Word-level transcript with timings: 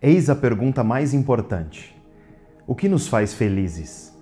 Eis 0.00 0.30
a 0.30 0.36
pergunta 0.36 0.84
mais 0.84 1.12
importante: 1.12 2.00
O 2.68 2.74
que 2.74 2.88
nos 2.88 3.08
faz 3.08 3.34
felizes? 3.34 4.16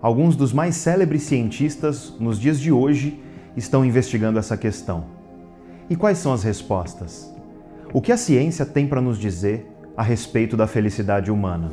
Alguns 0.00 0.36
dos 0.36 0.52
mais 0.52 0.76
célebres 0.76 1.24
cientistas 1.24 2.14
nos 2.20 2.38
dias 2.38 2.60
de 2.60 2.70
hoje 2.70 3.20
estão 3.56 3.84
investigando 3.84 4.38
essa 4.38 4.56
questão. 4.56 5.06
E 5.90 5.96
quais 5.96 6.18
são 6.18 6.32
as 6.32 6.44
respostas? 6.44 7.28
O 7.92 8.00
que 8.00 8.12
a 8.12 8.16
ciência 8.16 8.64
tem 8.64 8.86
para 8.86 9.00
nos 9.00 9.18
dizer 9.18 9.66
a 9.96 10.02
respeito 10.04 10.56
da 10.56 10.68
felicidade 10.68 11.28
humana? 11.28 11.72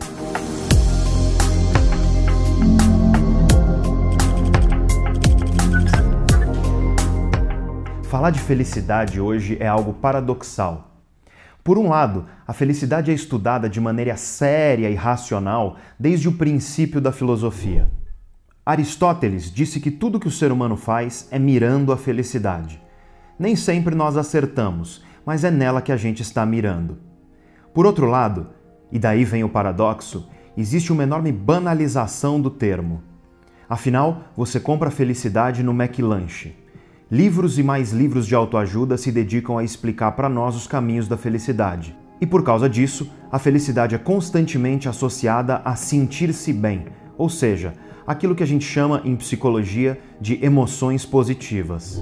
Falar 8.02 8.32
de 8.32 8.40
felicidade 8.40 9.22
hoje 9.22 9.58
é 9.60 9.68
algo 9.68 9.94
paradoxal. 9.94 10.91
Por 11.64 11.78
um 11.78 11.90
lado, 11.90 12.26
a 12.48 12.54
felicidade 12.54 13.12
é 13.12 13.14
estudada 13.14 13.70
de 13.70 13.80
maneira 13.80 14.18
séria 14.18 14.90
e 14.90 14.96
racional 14.96 15.78
desde 16.00 16.28
o 16.28 16.34
princípio 16.34 17.00
da 17.00 17.12
filosofia. 17.12 17.90
Aristóteles 18.66 19.52
disse 19.52 19.80
que 19.80 19.92
tudo 19.92 20.20
que 20.20 20.28
o 20.28 20.32
ser 20.32 20.52
humano 20.52 20.76
faz 20.76 21.28
é 21.32 21.38
mirando 21.38 21.92
a 21.92 21.98
felicidade. 21.98 22.82
Nem 23.38 23.56
sempre 23.56 23.94
nós 23.94 24.18
acertamos, 24.18 25.04
mas 25.26 25.44
é 25.44 25.52
nela 25.52 25.82
que 25.82 25.92
a 25.92 25.98
gente 25.98 26.22
está 26.22 26.46
mirando. 26.46 26.98
Por 27.74 27.86
outro 27.86 28.08
lado, 28.08 28.50
e 28.92 28.98
daí 28.98 29.24
vem 29.24 29.44
o 29.44 29.50
paradoxo, 29.50 30.28
existe 30.58 30.92
uma 30.92 31.04
enorme 31.04 31.32
banalização 31.32 32.42
do 32.42 32.50
termo. 32.50 33.04
Afinal, 33.70 34.24
você 34.36 34.60
compra 34.60 34.92
felicidade 34.92 35.64
no 35.64 35.72
McLanche. 35.72 36.56
Livros 37.14 37.60
e 37.60 37.64
mais 37.64 37.92
livros 37.92 38.26
de 38.26 38.34
autoajuda 38.34 38.96
se 38.96 39.12
dedicam 39.12 39.58
a 39.58 39.66
explicar 39.66 40.14
para 40.14 40.30
nós 40.30 40.56
os 40.56 40.66
caminhos 40.66 41.10
da 41.10 41.18
felicidade. 41.18 41.94
E 42.22 42.26
por 42.26 42.42
causa 42.42 42.70
disso, 42.70 43.12
a 43.30 43.38
felicidade 43.38 43.94
é 43.94 43.98
constantemente 43.98 44.88
associada 44.88 45.58
a 45.66 45.76
sentir-se 45.76 46.54
bem, 46.54 46.86
ou 47.18 47.28
seja, 47.28 47.74
aquilo 48.08 48.34
que 48.34 48.44
a 48.44 48.48
gente 48.48 48.64
chama 48.64 49.02
em 49.04 49.14
psicologia 49.18 50.00
de 50.22 50.42
emoções 50.42 51.06
positivas. 51.06 52.02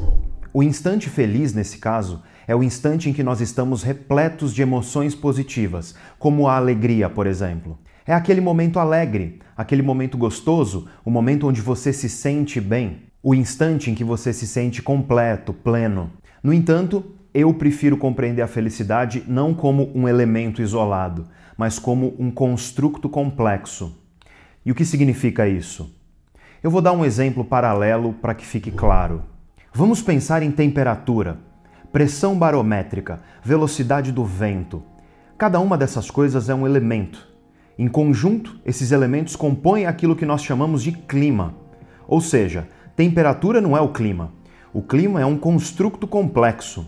O 0.53 0.61
instante 0.61 1.09
feliz, 1.09 1.55
nesse 1.55 1.79
caso, 1.79 2.21
é 2.47 2.55
o 2.55 2.61
instante 2.61 3.09
em 3.09 3.13
que 3.13 3.23
nós 3.23 3.41
estamos 3.41 3.81
repletos 3.81 4.53
de 4.53 4.61
emoções 4.61 5.15
positivas, 5.15 5.95
como 6.19 6.47
a 6.47 6.55
alegria, 6.55 7.09
por 7.09 7.25
exemplo. 7.25 7.79
É 8.05 8.13
aquele 8.13 8.41
momento 8.41 8.77
alegre, 8.77 9.39
aquele 9.57 9.81
momento 9.81 10.19
gostoso, 10.19 10.87
o 11.03 11.09
momento 11.09 11.47
onde 11.47 11.61
você 11.61 11.91
se 11.91 12.07
sente 12.07 12.61
bem 12.61 13.08
o 13.21 13.35
instante 13.35 13.91
em 13.91 13.95
que 13.95 14.03
você 14.03 14.31
se 14.31 14.47
sente 14.47 14.81
completo, 14.81 15.53
pleno. 15.53 16.11
No 16.41 16.53
entanto, 16.53 17.03
eu 17.33 17.53
prefiro 17.53 17.97
compreender 17.97 18.41
a 18.41 18.47
felicidade 18.47 19.23
não 19.27 19.53
como 19.53 19.91
um 19.93 20.07
elemento 20.07 20.61
isolado, 20.61 21.27
mas 21.57 21.77
como 21.77 22.15
um 22.17 22.31
construto 22.31 23.09
complexo. 23.09 23.97
E 24.65 24.71
o 24.71 24.75
que 24.75 24.85
significa 24.85 25.47
isso? 25.47 25.93
Eu 26.63 26.71
vou 26.71 26.81
dar 26.81 26.93
um 26.93 27.03
exemplo 27.05 27.43
paralelo 27.43 28.13
para 28.13 28.33
que 28.33 28.45
fique 28.45 28.71
claro. 28.71 29.23
Vamos 29.73 30.01
pensar 30.01 30.41
em 30.41 30.51
temperatura, 30.51 31.37
pressão 31.91 32.37
barométrica, 32.37 33.21
velocidade 33.43 34.11
do 34.11 34.23
vento. 34.23 34.81
Cada 35.37 35.59
uma 35.59 35.77
dessas 35.77 36.09
coisas 36.09 36.49
é 36.49 36.55
um 36.55 36.65
elemento. 36.65 37.27
Em 37.77 37.87
conjunto, 37.87 38.59
esses 38.65 38.91
elementos 38.91 39.35
compõem 39.35 39.85
aquilo 39.85 40.15
que 40.15 40.25
nós 40.25 40.43
chamamos 40.43 40.83
de 40.83 40.91
clima. 40.91 41.55
Ou 42.07 42.19
seja, 42.19 42.67
Temperatura 42.99 43.61
não 43.61 43.77
é 43.77 43.79
o 43.79 43.93
clima. 43.93 44.33
O 44.73 44.81
clima 44.81 45.21
é 45.21 45.25
um 45.25 45.37
construto 45.37 46.05
complexo 46.05 46.85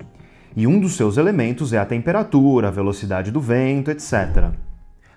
e 0.57 0.67
um 0.67 0.77
dos 0.77 0.97
seus 0.97 1.15
elementos 1.15 1.71
é 1.71 1.77
a 1.77 1.85
temperatura, 1.85 2.67
a 2.67 2.69
velocidade 2.69 3.31
do 3.31 3.39
vento, 3.39 3.89
etc. 3.89 4.51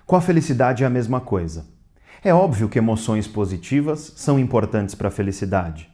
Com 0.05 0.15
a 0.15 0.21
felicidade 0.21 0.85
é 0.85 0.87
a 0.87 0.89
mesma 0.89 1.19
coisa. 1.19 1.65
É 2.23 2.33
óbvio 2.33 2.69
que 2.69 2.77
emoções 2.77 3.27
positivas 3.27 4.13
são 4.15 4.39
importantes 4.39 4.95
para 4.95 5.09
a 5.09 5.11
felicidade. 5.11 5.89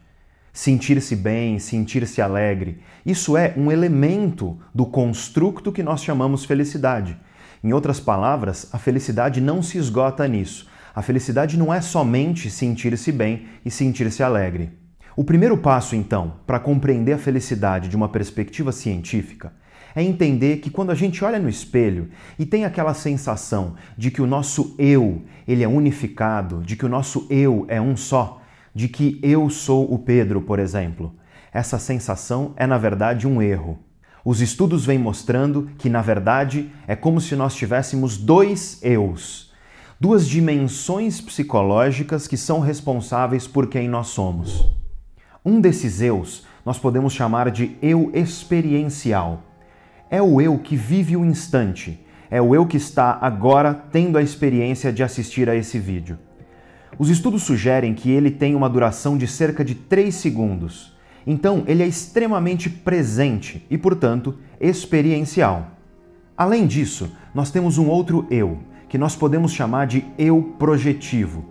Sentir-se 0.54 1.16
bem, 1.16 1.58
sentir-se 1.58 2.22
alegre, 2.22 2.80
isso 3.04 3.36
é 3.36 3.56
um 3.58 3.72
elemento 3.72 4.60
do 4.72 4.86
construto 4.86 5.72
que 5.72 5.82
nós 5.82 6.04
chamamos 6.04 6.46
felicidade. 6.46 7.18
Em 7.64 7.74
outras 7.74 8.00
palavras, 8.00 8.70
a 8.72 8.78
felicidade 8.78 9.42
não 9.42 9.64
se 9.64 9.80
esgota 9.80 10.28
nisso. 10.28 10.68
A 10.94 11.02
felicidade 11.02 11.58
não 11.58 11.74
é 11.74 11.82
somente 11.82 12.52
sentir-se 12.52 13.12
bem 13.12 13.48
e 13.66 13.72
sentir-se 13.72 14.22
alegre. 14.22 14.80
O 15.16 15.24
primeiro 15.26 15.58
passo, 15.58 15.96
então, 15.96 16.36
para 16.48 16.60
compreender 16.60 17.14
a 17.14 17.18
felicidade 17.18 17.90
de 17.90 17.96
uma 17.96 18.08
perspectiva 18.08 18.72
científica 18.72 19.54
é 19.94 20.02
entender 20.02 20.58
que 20.58 20.70
quando 20.70 20.90
a 20.90 20.96
gente 20.96 21.24
olha 21.24 21.38
no 21.38 21.50
espelho 21.50 22.10
e 22.40 22.46
tem 22.46 22.64
aquela 22.64 22.94
sensação 22.94 23.76
de 23.98 24.10
que 24.10 24.22
o 24.22 24.28
nosso 24.28 24.74
eu, 24.80 25.24
ele 25.46 25.64
é 25.64 25.68
unificado, 25.68 26.62
de 26.64 26.78
que 26.78 26.86
o 26.86 26.90
nosso 26.90 27.28
eu 27.30 27.66
é 27.68 27.82
um 27.82 27.98
só, 27.98 28.42
de 28.74 28.88
que 28.88 29.20
eu 29.22 29.50
sou 29.50 29.94
o 29.94 30.00
Pedro, 30.00 30.42
por 30.42 30.60
exemplo, 30.60 31.14
essa 31.52 31.78
sensação 31.78 32.54
é 32.56 32.66
na 32.66 32.78
verdade 32.78 33.28
um 33.28 33.42
erro. 33.42 33.80
Os 34.24 34.40
estudos 34.40 34.86
vêm 34.86 34.98
mostrando 34.98 35.70
que 35.78 35.90
na 35.90 36.02
verdade 36.02 36.72
é 36.88 36.96
como 36.96 37.20
se 37.20 37.36
nós 37.36 37.54
tivéssemos 37.54 38.16
dois 38.16 38.80
eus, 38.82 39.52
duas 40.00 40.26
dimensões 40.26 41.20
psicológicas 41.20 42.28
que 42.28 42.38
são 42.38 42.60
responsáveis 42.60 43.46
por 43.46 43.68
quem 43.68 43.90
nós 43.90 44.08
somos. 44.08 44.81
Um 45.44 45.60
desses 45.60 46.02
eus 46.02 46.46
nós 46.64 46.78
podemos 46.78 47.14
chamar 47.14 47.50
de 47.50 47.76
eu 47.82 48.12
experiencial. 48.14 49.42
É 50.08 50.22
o 50.22 50.40
eu 50.40 50.60
que 50.60 50.76
vive 50.76 51.18
o 51.18 51.26
instante, 51.26 52.06
é 52.30 52.40
o 52.40 52.54
eu 52.54 52.64
que 52.64 52.78
está 52.78 53.18
agora 53.20 53.74
tendo 53.74 54.20
a 54.20 54.22
experiência 54.22 54.94
de 54.94 55.02
assistir 55.02 55.50
a 55.50 55.56
esse 55.56 55.80
vídeo. 55.80 56.20
Os 57.00 57.10
estudos 57.10 57.42
sugerem 57.42 57.96
que 57.96 58.12
ele 58.12 58.30
tem 58.30 58.54
uma 58.54 58.70
duração 58.70 59.18
de 59.18 59.26
cerca 59.26 59.66
de 59.66 59.74
3 59.74 60.14
segundos, 60.14 60.96
então 61.26 61.64
ele 61.66 61.82
é 61.82 61.88
extremamente 61.88 62.70
presente 62.70 63.66
e, 63.68 63.80
portanto, 63.80 64.38
experiencial. 64.60 65.72
Além 66.38 66.68
disso, 66.68 67.16
nós 67.34 67.50
temos 67.50 67.80
um 67.80 67.88
outro 67.88 68.28
eu, 68.30 68.60
que 68.88 68.98
nós 68.98 69.16
podemos 69.16 69.52
chamar 69.52 69.88
de 69.88 70.06
eu 70.20 70.56
projetivo. 70.60 71.46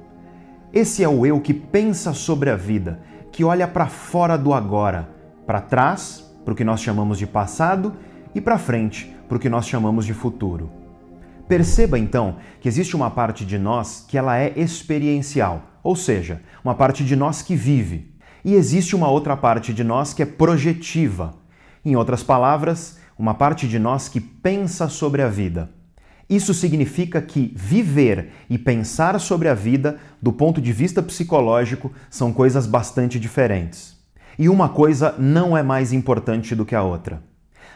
Esse 0.72 1.02
é 1.02 1.08
o 1.08 1.26
eu 1.26 1.40
que 1.40 1.52
pensa 1.52 2.12
sobre 2.12 2.50
a 2.50 2.56
vida, 2.56 3.00
que 3.32 3.44
olha 3.44 3.66
para 3.66 3.86
fora 3.86 4.36
do 4.36 4.52
agora, 4.52 5.08
para 5.46 5.60
trás, 5.60 6.24
para 6.44 6.52
o 6.52 6.56
que 6.56 6.64
nós 6.64 6.80
chamamos 6.80 7.18
de 7.18 7.26
passado, 7.26 7.94
e 8.34 8.40
para 8.40 8.58
frente, 8.58 9.14
para 9.28 9.36
o 9.36 9.40
que 9.40 9.48
nós 9.48 9.66
chamamos 9.66 10.06
de 10.06 10.14
futuro. 10.14 10.70
Perceba 11.48 11.98
então 11.98 12.36
que 12.60 12.68
existe 12.68 12.94
uma 12.94 13.10
parte 13.10 13.44
de 13.44 13.58
nós 13.58 14.04
que 14.08 14.16
ela 14.16 14.38
é 14.38 14.52
experiencial, 14.56 15.62
ou 15.82 15.96
seja, 15.96 16.40
uma 16.64 16.74
parte 16.74 17.04
de 17.04 17.16
nós 17.16 17.42
que 17.42 17.56
vive, 17.56 18.14
e 18.44 18.54
existe 18.54 18.94
uma 18.94 19.08
outra 19.08 19.36
parte 19.36 19.74
de 19.74 19.82
nós 19.82 20.14
que 20.14 20.22
é 20.22 20.26
projetiva. 20.26 21.34
Em 21.84 21.96
outras 21.96 22.22
palavras, 22.22 22.98
uma 23.18 23.34
parte 23.34 23.66
de 23.68 23.78
nós 23.78 24.08
que 24.08 24.20
pensa 24.20 24.88
sobre 24.88 25.22
a 25.22 25.28
vida. 25.28 25.70
Isso 26.30 26.54
significa 26.54 27.20
que 27.20 27.52
viver 27.56 28.30
e 28.48 28.56
pensar 28.56 29.18
sobre 29.18 29.48
a 29.48 29.54
vida, 29.54 29.98
do 30.22 30.32
ponto 30.32 30.60
de 30.60 30.72
vista 30.72 31.02
psicológico, 31.02 31.92
são 32.08 32.32
coisas 32.32 32.68
bastante 32.68 33.18
diferentes. 33.18 33.98
E 34.38 34.48
uma 34.48 34.68
coisa 34.68 35.12
não 35.18 35.58
é 35.58 35.62
mais 35.64 35.92
importante 35.92 36.54
do 36.54 36.64
que 36.64 36.76
a 36.76 36.84
outra. 36.84 37.20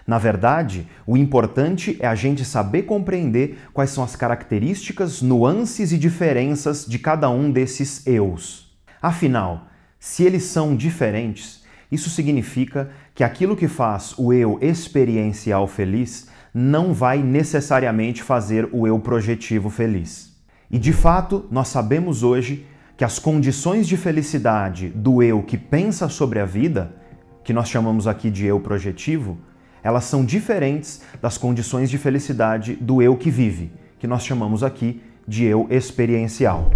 Na 0.06 0.18
verdade, 0.18 0.86
o 1.04 1.16
importante 1.16 1.96
é 1.98 2.06
a 2.06 2.14
gente 2.14 2.44
saber 2.44 2.82
compreender 2.82 3.58
quais 3.72 3.90
são 3.90 4.04
as 4.04 4.14
características, 4.14 5.20
nuances 5.20 5.90
e 5.90 5.98
diferenças 5.98 6.86
de 6.86 7.00
cada 7.00 7.28
um 7.28 7.50
desses 7.50 8.06
eus. 8.06 8.72
Afinal, 9.02 9.66
se 9.98 10.22
eles 10.22 10.44
são 10.44 10.76
diferentes, 10.76 11.64
isso 11.90 12.08
significa 12.08 12.90
que 13.14 13.24
aquilo 13.24 13.56
que 13.56 13.66
faz 13.66 14.14
o 14.16 14.32
eu 14.32 14.58
experiencial 14.60 15.66
feliz 15.66 16.28
não 16.54 16.94
vai 16.94 17.18
necessariamente 17.18 18.22
fazer 18.22 18.68
o 18.70 18.86
eu 18.86 18.96
projetivo 19.00 19.68
feliz. 19.68 20.32
E 20.70 20.78
de 20.78 20.92
fato, 20.92 21.46
nós 21.50 21.66
sabemos 21.66 22.22
hoje 22.22 22.64
que 22.96 23.04
as 23.04 23.18
condições 23.18 23.88
de 23.88 23.96
felicidade 23.96 24.88
do 24.88 25.20
eu 25.20 25.42
que 25.42 25.58
pensa 25.58 26.08
sobre 26.08 26.38
a 26.38 26.44
vida, 26.44 26.94
que 27.42 27.52
nós 27.52 27.68
chamamos 27.68 28.06
aqui 28.06 28.30
de 28.30 28.46
eu 28.46 28.60
projetivo, 28.60 29.36
elas 29.82 30.04
são 30.04 30.24
diferentes 30.24 31.02
das 31.20 31.36
condições 31.36 31.90
de 31.90 31.98
felicidade 31.98 32.76
do 32.76 33.02
eu 33.02 33.16
que 33.16 33.30
vive, 33.30 33.72
que 33.98 34.06
nós 34.06 34.24
chamamos 34.24 34.62
aqui 34.62 35.02
de 35.26 35.44
eu 35.44 35.66
experiencial. 35.68 36.70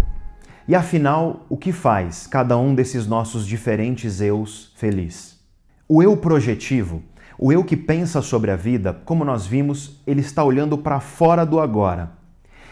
E 0.67 0.75
afinal, 0.75 1.45
o 1.49 1.57
que 1.57 1.71
faz 1.71 2.27
cada 2.27 2.57
um 2.57 2.75
desses 2.75 3.07
nossos 3.07 3.47
diferentes 3.47 4.19
eus 4.19 4.73
feliz? 4.75 5.39
O 5.87 6.03
eu 6.03 6.15
projetivo 6.17 7.01
o 7.41 7.53
eu 7.53 7.63
que 7.63 7.77
pensa 7.77 8.21
sobre 8.21 8.51
a 8.51 8.57
vida, 8.57 8.93
como 9.05 9.23
nós 9.23 9.47
vimos, 9.47 10.01
ele 10.05 10.19
está 10.19 10.43
olhando 10.43 10.77
para 10.77 10.99
fora 10.99 11.45
do 11.45 11.61
agora. 11.61 12.11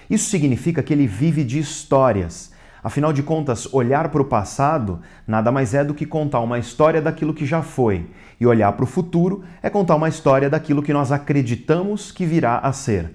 Isso 0.10 0.30
significa 0.30 0.84
que 0.84 0.92
ele 0.92 1.08
vive 1.08 1.42
de 1.46 1.58
histórias. 1.58 2.52
Afinal 2.84 3.14
de 3.14 3.24
contas, 3.24 3.74
olhar 3.74 4.10
para 4.10 4.22
o 4.22 4.26
passado 4.26 5.00
nada 5.26 5.54
mais 5.54 5.74
é 5.74 5.86
do 5.86 5.94
que 5.94 6.06
contar 6.06 6.42
uma 6.42 6.60
história 6.60 7.02
daquilo 7.02 7.34
que 7.34 7.46
já 7.46 7.62
foi, 7.62 8.08
e 8.42 8.46
olhar 8.46 8.74
para 8.74 8.84
o 8.84 8.88
futuro 8.88 9.46
é 9.64 9.70
contar 9.70 9.96
uma 9.96 10.10
história 10.10 10.50
daquilo 10.50 10.84
que 10.84 10.92
nós 10.92 11.14
acreditamos 11.14 12.12
que 12.12 12.26
virá 12.26 12.58
a 12.58 12.74
ser. 12.74 13.12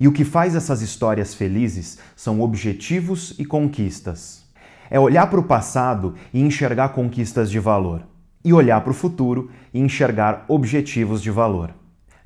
E 0.00 0.08
o 0.08 0.12
que 0.12 0.24
faz 0.24 0.56
essas 0.56 0.82
histórias 0.82 1.34
felizes 1.34 2.00
são 2.16 2.40
objetivos 2.40 3.32
e 3.38 3.44
conquistas. 3.44 4.44
É 4.90 4.98
olhar 4.98 5.28
para 5.28 5.38
o 5.38 5.44
passado 5.44 6.16
e 6.34 6.42
enxergar 6.42 6.88
conquistas 6.88 7.48
de 7.48 7.60
valor, 7.60 8.02
e 8.46 8.52
olhar 8.52 8.80
para 8.80 8.92
o 8.92 8.94
futuro 8.94 9.50
e 9.74 9.80
enxergar 9.80 10.44
objetivos 10.46 11.20
de 11.20 11.32
valor. 11.32 11.74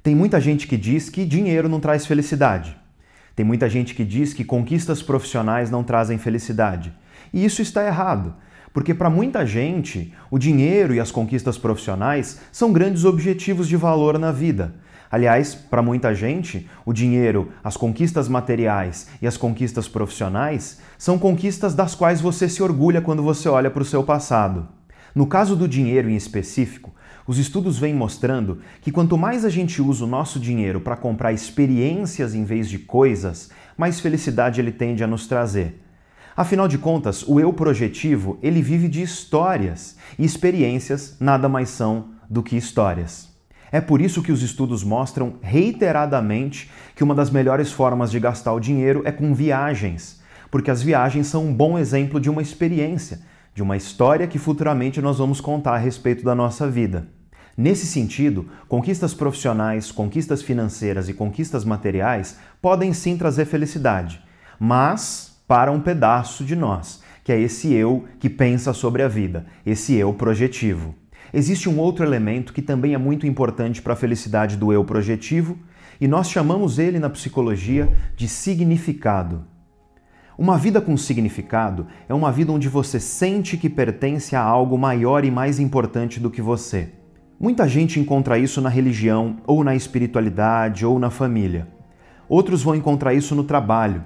Tem 0.02 0.14
muita 0.14 0.38
gente 0.38 0.66
que 0.66 0.76
diz 0.76 1.08
que 1.08 1.24
dinheiro 1.24 1.66
não 1.66 1.80
traz 1.80 2.04
felicidade. 2.04 2.76
Tem 3.34 3.42
muita 3.42 3.70
gente 3.70 3.94
que 3.94 4.04
diz 4.04 4.34
que 4.34 4.44
conquistas 4.44 5.00
profissionais 5.00 5.70
não 5.70 5.82
trazem 5.82 6.18
felicidade. 6.18 6.92
E 7.32 7.42
isso 7.42 7.62
está 7.62 7.86
errado, 7.86 8.34
porque 8.70 8.92
para 8.92 9.08
muita 9.08 9.46
gente, 9.46 10.12
o 10.30 10.38
dinheiro 10.38 10.94
e 10.94 11.00
as 11.00 11.10
conquistas 11.10 11.56
profissionais 11.56 12.38
são 12.52 12.70
grandes 12.70 13.06
objetivos 13.06 13.66
de 13.66 13.78
valor 13.78 14.18
na 14.18 14.30
vida. 14.30 14.74
Aliás, 15.10 15.54
para 15.54 15.80
muita 15.80 16.14
gente, 16.14 16.68
o 16.84 16.92
dinheiro, 16.92 17.50
as 17.64 17.78
conquistas 17.78 18.28
materiais 18.28 19.08
e 19.22 19.26
as 19.26 19.38
conquistas 19.38 19.88
profissionais 19.88 20.80
são 20.98 21.18
conquistas 21.18 21.72
das 21.72 21.94
quais 21.94 22.20
você 22.20 22.46
se 22.46 22.62
orgulha 22.62 23.00
quando 23.00 23.22
você 23.22 23.48
olha 23.48 23.70
para 23.70 23.80
o 23.80 23.86
seu 23.86 24.04
passado. 24.04 24.79
No 25.14 25.26
caso 25.26 25.56
do 25.56 25.66
dinheiro 25.66 26.08
em 26.08 26.16
específico, 26.16 26.94
os 27.26 27.38
estudos 27.38 27.78
vêm 27.78 27.94
mostrando 27.94 28.60
que 28.80 28.90
quanto 28.90 29.16
mais 29.16 29.44
a 29.44 29.48
gente 29.48 29.80
usa 29.80 30.04
o 30.04 30.08
nosso 30.08 30.40
dinheiro 30.40 30.80
para 30.80 30.96
comprar 30.96 31.32
experiências 31.32 32.34
em 32.34 32.44
vez 32.44 32.68
de 32.68 32.78
coisas, 32.78 33.50
mais 33.76 34.00
felicidade 34.00 34.60
ele 34.60 34.72
tende 34.72 35.04
a 35.04 35.06
nos 35.06 35.26
trazer. 35.26 35.80
Afinal 36.36 36.66
de 36.66 36.78
contas, 36.78 37.22
o 37.26 37.38
eu 37.38 37.52
projetivo, 37.52 38.38
ele 38.42 38.62
vive 38.62 38.88
de 38.88 39.02
histórias, 39.02 39.96
e 40.18 40.24
experiências 40.24 41.16
nada 41.20 41.48
mais 41.48 41.68
são 41.68 42.10
do 42.28 42.42
que 42.42 42.56
histórias. 42.56 43.28
É 43.72 43.80
por 43.80 44.00
isso 44.00 44.22
que 44.22 44.32
os 44.32 44.42
estudos 44.42 44.82
mostram 44.82 45.34
reiteradamente 45.40 46.70
que 46.96 47.04
uma 47.04 47.14
das 47.14 47.30
melhores 47.30 47.70
formas 47.70 48.10
de 48.10 48.18
gastar 48.18 48.52
o 48.52 48.60
dinheiro 48.60 49.02
é 49.04 49.12
com 49.12 49.34
viagens, 49.34 50.20
porque 50.50 50.70
as 50.70 50.82
viagens 50.82 51.28
são 51.28 51.46
um 51.46 51.54
bom 51.54 51.78
exemplo 51.78 52.18
de 52.18 52.28
uma 52.28 52.42
experiência, 52.42 53.20
de 53.54 53.62
uma 53.62 53.76
história 53.76 54.26
que 54.26 54.38
futuramente 54.38 55.00
nós 55.00 55.18
vamos 55.18 55.40
contar 55.40 55.74
a 55.74 55.78
respeito 55.78 56.24
da 56.24 56.34
nossa 56.34 56.68
vida. 56.68 57.08
Nesse 57.56 57.86
sentido, 57.86 58.48
conquistas 58.68 59.12
profissionais, 59.12 59.92
conquistas 59.92 60.40
financeiras 60.40 61.08
e 61.08 61.14
conquistas 61.14 61.64
materiais 61.64 62.38
podem 62.62 62.92
sim 62.92 63.16
trazer 63.16 63.44
felicidade, 63.44 64.22
mas 64.58 65.42
para 65.46 65.72
um 65.72 65.80
pedaço 65.80 66.44
de 66.44 66.54
nós, 66.54 67.02
que 67.24 67.32
é 67.32 67.38
esse 67.38 67.72
eu 67.72 68.06
que 68.18 68.30
pensa 68.30 68.72
sobre 68.72 69.02
a 69.02 69.08
vida, 69.08 69.46
esse 69.66 69.94
eu 69.94 70.14
projetivo. 70.14 70.94
Existe 71.34 71.68
um 71.68 71.78
outro 71.78 72.04
elemento 72.04 72.52
que 72.52 72.62
também 72.62 72.94
é 72.94 72.98
muito 72.98 73.26
importante 73.26 73.82
para 73.82 73.92
a 73.92 73.96
felicidade 73.96 74.56
do 74.56 74.72
eu 74.72 74.84
projetivo, 74.84 75.58
e 76.00 76.08
nós 76.08 76.30
chamamos 76.30 76.78
ele 76.78 76.98
na 76.98 77.10
psicologia 77.10 77.92
de 78.16 78.26
significado. 78.26 79.44
Uma 80.40 80.56
vida 80.56 80.80
com 80.80 80.96
significado 80.96 81.86
é 82.08 82.14
uma 82.14 82.32
vida 82.32 82.50
onde 82.50 82.66
você 82.66 82.98
sente 82.98 83.58
que 83.58 83.68
pertence 83.68 84.34
a 84.34 84.40
algo 84.40 84.78
maior 84.78 85.22
e 85.22 85.30
mais 85.30 85.60
importante 85.60 86.18
do 86.18 86.30
que 86.30 86.40
você. 86.40 86.94
Muita 87.38 87.68
gente 87.68 88.00
encontra 88.00 88.38
isso 88.38 88.58
na 88.62 88.70
religião, 88.70 89.36
ou 89.46 89.62
na 89.62 89.74
espiritualidade, 89.74 90.86
ou 90.86 90.98
na 90.98 91.10
família. 91.10 91.68
Outros 92.26 92.62
vão 92.62 92.74
encontrar 92.74 93.12
isso 93.12 93.34
no 93.34 93.44
trabalho, 93.44 94.02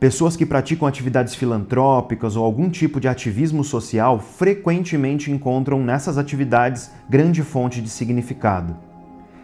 Pessoas 0.00 0.36
que 0.36 0.44
praticam 0.44 0.86
atividades 0.86 1.34
filantrópicas 1.34 2.36
ou 2.36 2.44
algum 2.44 2.68
tipo 2.68 3.00
de 3.00 3.08
ativismo 3.08 3.64
social 3.64 4.18
frequentemente 4.18 5.30
encontram 5.30 5.82
nessas 5.82 6.18
atividades 6.18 6.90
grande 7.08 7.42
fonte 7.42 7.80
de 7.80 7.88
significado. 7.88 8.76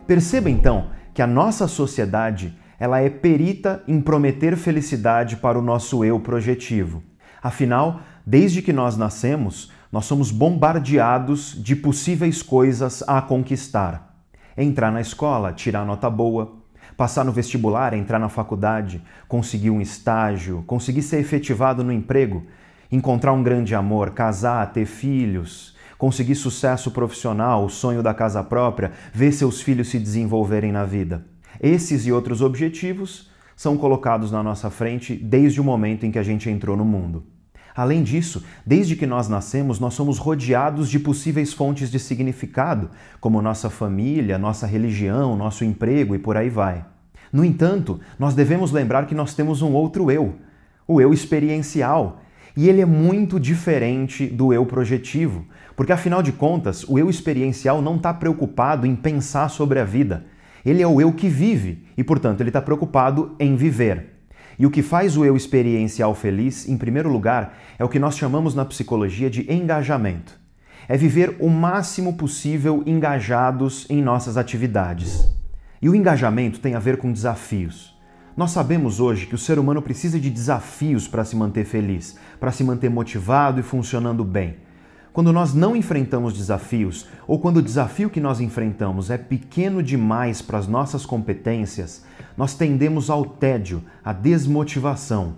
Perceba 0.06 0.50
então 0.50 0.88
que 1.14 1.22
a 1.22 1.26
nossa 1.26 1.66
sociedade 1.66 2.54
ela 2.82 2.98
é 2.98 3.08
perita 3.08 3.80
em 3.86 4.00
prometer 4.00 4.56
felicidade 4.56 5.36
para 5.36 5.56
o 5.56 5.62
nosso 5.62 6.04
eu 6.04 6.18
projetivo. 6.18 7.00
Afinal, 7.40 8.00
desde 8.26 8.60
que 8.60 8.72
nós 8.72 8.96
nascemos, 8.96 9.70
nós 9.92 10.04
somos 10.04 10.32
bombardeados 10.32 11.54
de 11.62 11.76
possíveis 11.76 12.42
coisas 12.42 13.04
a 13.06 13.22
conquistar. 13.22 14.26
Entrar 14.58 14.90
na 14.90 15.00
escola, 15.00 15.52
tirar 15.52 15.86
nota 15.86 16.10
boa, 16.10 16.56
passar 16.96 17.24
no 17.24 17.30
vestibular, 17.30 17.94
entrar 17.94 18.18
na 18.18 18.28
faculdade, 18.28 19.00
conseguir 19.28 19.70
um 19.70 19.80
estágio, 19.80 20.64
conseguir 20.66 21.02
ser 21.02 21.20
efetivado 21.20 21.84
no 21.84 21.92
emprego, 21.92 22.48
encontrar 22.90 23.32
um 23.32 23.44
grande 23.44 23.76
amor, 23.76 24.10
casar, 24.10 24.72
ter 24.72 24.86
filhos, 24.86 25.76
conseguir 25.96 26.34
sucesso 26.34 26.90
profissional, 26.90 27.64
o 27.64 27.70
sonho 27.70 28.02
da 28.02 28.12
casa 28.12 28.42
própria, 28.42 28.90
ver 29.12 29.30
seus 29.30 29.62
filhos 29.62 29.88
se 29.88 30.00
desenvolverem 30.00 30.72
na 30.72 30.84
vida. 30.84 31.30
Esses 31.62 32.06
e 32.06 32.12
outros 32.12 32.42
objetivos 32.42 33.30
são 33.54 33.76
colocados 33.76 34.32
na 34.32 34.42
nossa 34.42 34.68
frente 34.68 35.14
desde 35.14 35.60
o 35.60 35.64
momento 35.64 36.04
em 36.04 36.10
que 36.10 36.18
a 36.18 36.22
gente 36.22 36.50
entrou 36.50 36.76
no 36.76 36.84
mundo. 36.84 37.24
Além 37.72 38.02
disso, 38.02 38.42
desde 38.66 38.96
que 38.96 39.06
nós 39.06 39.28
nascemos, 39.28 39.78
nós 39.78 39.94
somos 39.94 40.18
rodeados 40.18 40.90
de 40.90 40.98
possíveis 40.98 41.52
fontes 41.52 41.88
de 41.88 42.00
significado, 42.00 42.90
como 43.20 43.40
nossa 43.40 43.70
família, 43.70 44.38
nossa 44.38 44.66
religião, 44.66 45.36
nosso 45.36 45.64
emprego 45.64 46.16
e 46.16 46.18
por 46.18 46.36
aí 46.36 46.50
vai. 46.50 46.84
No 47.32 47.44
entanto, 47.44 48.00
nós 48.18 48.34
devemos 48.34 48.72
lembrar 48.72 49.06
que 49.06 49.14
nós 49.14 49.32
temos 49.32 49.62
um 49.62 49.72
outro 49.72 50.10
eu, 50.10 50.34
o 50.86 51.00
eu 51.00 51.14
experiencial, 51.14 52.20
e 52.56 52.68
ele 52.68 52.80
é 52.82 52.86
muito 52.86 53.38
diferente 53.38 54.26
do 54.26 54.52
eu 54.52 54.66
projetivo, 54.66 55.46
porque 55.74 55.92
afinal 55.92 56.22
de 56.22 56.32
contas, 56.32 56.84
o 56.86 56.98
eu 56.98 57.08
experiencial 57.08 57.80
não 57.80 57.96
está 57.96 58.12
preocupado 58.12 58.84
em 58.84 58.96
pensar 58.96 59.48
sobre 59.48 59.78
a 59.78 59.84
vida. 59.84 60.26
Ele 60.64 60.82
é 60.82 60.86
o 60.86 61.00
eu 61.00 61.12
que 61.12 61.28
vive 61.28 61.86
e, 61.96 62.04
portanto, 62.04 62.40
ele 62.40 62.50
está 62.50 62.62
preocupado 62.62 63.34
em 63.38 63.56
viver. 63.56 64.12
E 64.58 64.66
o 64.66 64.70
que 64.70 64.82
faz 64.82 65.16
o 65.16 65.24
eu 65.24 65.36
experiencial 65.36 66.14
feliz, 66.14 66.68
em 66.68 66.76
primeiro 66.76 67.10
lugar, 67.10 67.58
é 67.78 67.84
o 67.84 67.88
que 67.88 67.98
nós 67.98 68.16
chamamos 68.16 68.54
na 68.54 68.64
psicologia 68.64 69.28
de 69.28 69.50
engajamento. 69.52 70.38
É 70.88 70.96
viver 70.96 71.36
o 71.40 71.48
máximo 71.48 72.14
possível 72.14 72.82
engajados 72.86 73.86
em 73.88 74.02
nossas 74.02 74.36
atividades. 74.36 75.26
E 75.80 75.88
o 75.88 75.94
engajamento 75.94 76.60
tem 76.60 76.74
a 76.74 76.78
ver 76.78 76.96
com 76.96 77.12
desafios. 77.12 77.92
Nós 78.36 78.50
sabemos 78.50 79.00
hoje 79.00 79.26
que 79.26 79.34
o 79.34 79.38
ser 79.38 79.58
humano 79.58 79.82
precisa 79.82 80.18
de 80.18 80.30
desafios 80.30 81.06
para 81.06 81.24
se 81.24 81.36
manter 81.36 81.64
feliz, 81.64 82.16
para 82.40 82.52
se 82.52 82.64
manter 82.64 82.88
motivado 82.88 83.60
e 83.60 83.62
funcionando 83.62 84.24
bem. 84.24 84.56
Quando 85.12 85.30
nós 85.30 85.52
não 85.52 85.76
enfrentamos 85.76 86.32
desafios, 86.32 87.06
ou 87.26 87.38
quando 87.38 87.58
o 87.58 87.62
desafio 87.62 88.08
que 88.08 88.20
nós 88.20 88.40
enfrentamos 88.40 89.10
é 89.10 89.18
pequeno 89.18 89.82
demais 89.82 90.40
para 90.40 90.56
as 90.56 90.66
nossas 90.66 91.04
competências, 91.04 92.02
nós 92.34 92.54
tendemos 92.54 93.10
ao 93.10 93.22
tédio, 93.26 93.82
à 94.02 94.14
desmotivação. 94.14 95.34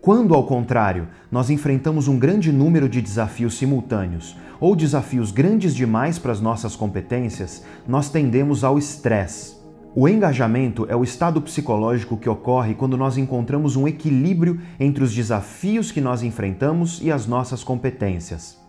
Quando, 0.00 0.32
ao 0.32 0.46
contrário, 0.46 1.08
nós 1.28 1.50
enfrentamos 1.50 2.06
um 2.06 2.20
grande 2.20 2.52
número 2.52 2.88
de 2.88 3.02
desafios 3.02 3.58
simultâneos, 3.58 4.36
ou 4.60 4.76
desafios 4.76 5.32
grandes 5.32 5.74
demais 5.74 6.16
para 6.16 6.30
as 6.30 6.40
nossas 6.40 6.76
competências, 6.76 7.64
nós 7.88 8.10
tendemos 8.10 8.62
ao 8.62 8.78
estresse. 8.78 9.56
O 9.92 10.08
engajamento 10.08 10.86
é 10.88 10.94
o 10.94 11.02
estado 11.02 11.42
psicológico 11.42 12.16
que 12.16 12.28
ocorre 12.28 12.74
quando 12.74 12.96
nós 12.96 13.18
encontramos 13.18 13.74
um 13.74 13.88
equilíbrio 13.88 14.60
entre 14.78 15.02
os 15.02 15.12
desafios 15.12 15.90
que 15.90 16.00
nós 16.00 16.22
enfrentamos 16.22 17.00
e 17.02 17.10
as 17.10 17.26
nossas 17.26 17.64
competências. 17.64 18.59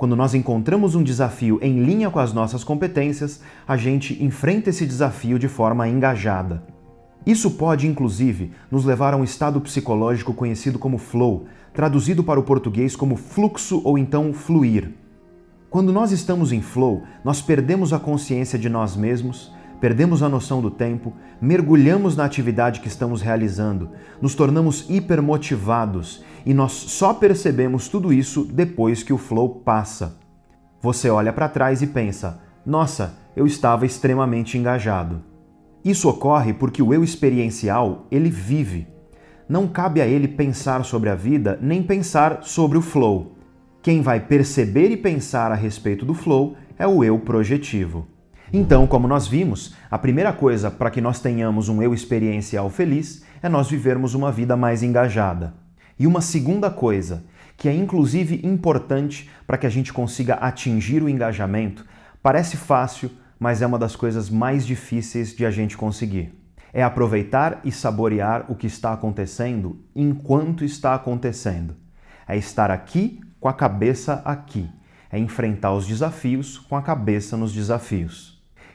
Quando 0.00 0.16
nós 0.16 0.32
encontramos 0.32 0.94
um 0.94 1.02
desafio 1.02 1.58
em 1.60 1.84
linha 1.84 2.08
com 2.08 2.18
as 2.18 2.32
nossas 2.32 2.64
competências, 2.64 3.42
a 3.68 3.76
gente 3.76 4.24
enfrenta 4.24 4.70
esse 4.70 4.86
desafio 4.86 5.38
de 5.38 5.46
forma 5.46 5.86
engajada. 5.86 6.62
Isso 7.26 7.50
pode, 7.50 7.86
inclusive, 7.86 8.50
nos 8.70 8.86
levar 8.86 9.12
a 9.12 9.18
um 9.18 9.22
estado 9.22 9.60
psicológico 9.60 10.32
conhecido 10.32 10.78
como 10.78 10.96
flow, 10.96 11.44
traduzido 11.74 12.24
para 12.24 12.40
o 12.40 12.42
português 12.42 12.96
como 12.96 13.14
fluxo 13.14 13.82
ou 13.84 13.98
então 13.98 14.32
fluir. 14.32 14.90
Quando 15.68 15.92
nós 15.92 16.12
estamos 16.12 16.50
em 16.50 16.62
flow, 16.62 17.02
nós 17.22 17.42
perdemos 17.42 17.92
a 17.92 17.98
consciência 17.98 18.58
de 18.58 18.70
nós 18.70 18.96
mesmos, 18.96 19.52
perdemos 19.80 20.22
a 20.22 20.28
noção 20.28 20.60
do 20.60 20.70
tempo, 20.70 21.14
mergulhamos 21.40 22.16
na 22.16 22.24
atividade 22.24 22.80
que 22.80 22.88
estamos 22.88 23.22
realizando, 23.22 23.90
nos 24.20 24.34
tornamos 24.34 24.88
hipermotivados 24.88 26.22
e 26.44 26.52
nós 26.52 26.72
só 26.72 27.14
percebemos 27.14 27.88
tudo 27.88 28.12
isso 28.12 28.44
depois 28.44 29.02
que 29.02 29.12
o 29.12 29.18
flow 29.18 29.48
passa. 29.64 30.18
Você 30.82 31.08
olha 31.08 31.32
para 31.32 31.48
trás 31.48 31.82
e 31.82 31.86
pensa: 31.86 32.40
nossa, 32.64 33.18
eu 33.34 33.46
estava 33.46 33.86
extremamente 33.86 34.58
engajado. 34.58 35.22
Isso 35.84 36.08
ocorre 36.08 36.52
porque 36.52 36.82
o 36.82 36.92
eu 36.92 37.02
experiencial, 37.02 38.06
ele 38.10 38.30
vive. 38.30 38.86
Não 39.48 39.66
cabe 39.66 40.00
a 40.00 40.06
ele 40.06 40.28
pensar 40.28 40.84
sobre 40.84 41.08
a 41.08 41.14
vida 41.14 41.58
nem 41.60 41.82
pensar 41.82 42.40
sobre 42.42 42.76
o 42.78 42.82
flow. 42.82 43.36
Quem 43.82 44.02
vai 44.02 44.20
perceber 44.20 44.90
e 44.90 44.96
pensar 44.96 45.50
a 45.50 45.54
respeito 45.54 46.04
do 46.04 46.12
flow 46.12 46.54
é 46.78 46.86
o 46.86 47.02
eu 47.02 47.18
projetivo. 47.18 48.06
Então, 48.52 48.84
como 48.84 49.06
nós 49.06 49.28
vimos, 49.28 49.76
a 49.88 49.96
primeira 49.96 50.32
coisa 50.32 50.72
para 50.72 50.90
que 50.90 51.00
nós 51.00 51.20
tenhamos 51.20 51.68
um 51.68 51.80
eu 51.80 51.94
experiencial 51.94 52.68
feliz 52.68 53.22
é 53.40 53.48
nós 53.48 53.70
vivermos 53.70 54.14
uma 54.14 54.32
vida 54.32 54.56
mais 54.56 54.82
engajada. 54.82 55.54
E 55.96 56.04
uma 56.04 56.20
segunda 56.20 56.68
coisa, 56.68 57.22
que 57.56 57.68
é 57.68 57.74
inclusive 57.74 58.40
importante 58.42 59.30
para 59.46 59.56
que 59.56 59.66
a 59.66 59.70
gente 59.70 59.92
consiga 59.92 60.34
atingir 60.34 61.00
o 61.00 61.08
engajamento, 61.08 61.86
parece 62.20 62.56
fácil, 62.56 63.10
mas 63.38 63.62
é 63.62 63.66
uma 63.66 63.78
das 63.78 63.94
coisas 63.94 64.28
mais 64.28 64.66
difíceis 64.66 65.34
de 65.34 65.46
a 65.46 65.50
gente 65.50 65.76
conseguir. 65.76 66.34
É 66.72 66.82
aproveitar 66.82 67.60
e 67.64 67.70
saborear 67.70 68.46
o 68.48 68.56
que 68.56 68.66
está 68.66 68.92
acontecendo 68.92 69.84
enquanto 69.94 70.64
está 70.64 70.94
acontecendo. 70.94 71.76
É 72.26 72.36
estar 72.36 72.70
aqui 72.70 73.20
com 73.38 73.48
a 73.48 73.52
cabeça 73.52 74.22
aqui. 74.24 74.68
É 75.10 75.18
enfrentar 75.18 75.72
os 75.72 75.86
desafios 75.86 76.58
com 76.58 76.76
a 76.76 76.82
cabeça 76.82 77.36
nos 77.36 77.52
desafios. 77.52 78.29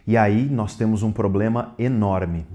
E 0.08 0.16
aí 0.16 0.48
nós 0.48 0.76
temos 0.76 1.02
um 1.02 1.12
problema 1.12 1.74
enorme. 1.80 2.46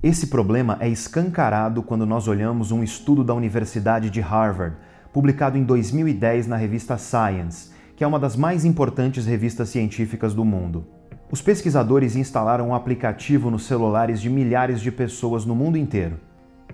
Esse 0.00 0.28
problema 0.28 0.76
é 0.78 0.88
escancarado 0.88 1.82
quando 1.82 2.06
nós 2.06 2.28
olhamos 2.28 2.70
um 2.70 2.84
estudo 2.84 3.24
da 3.24 3.34
Universidade 3.34 4.08
de 4.10 4.20
Harvard, 4.20 4.76
publicado 5.12 5.58
em 5.58 5.64
2010 5.64 6.46
na 6.46 6.56
revista 6.56 6.96
Science, 6.96 7.72
que 7.96 8.04
é 8.04 8.06
uma 8.06 8.18
das 8.18 8.36
mais 8.36 8.64
importantes 8.64 9.26
revistas 9.26 9.70
científicas 9.70 10.34
do 10.34 10.44
mundo. 10.44 10.86
Os 11.32 11.42
pesquisadores 11.42 12.14
instalaram 12.14 12.68
um 12.68 12.74
aplicativo 12.76 13.50
nos 13.50 13.64
celulares 13.64 14.20
de 14.20 14.30
milhares 14.30 14.80
de 14.80 14.92
pessoas 14.92 15.44
no 15.44 15.54
mundo 15.56 15.76
inteiro. 15.76 16.16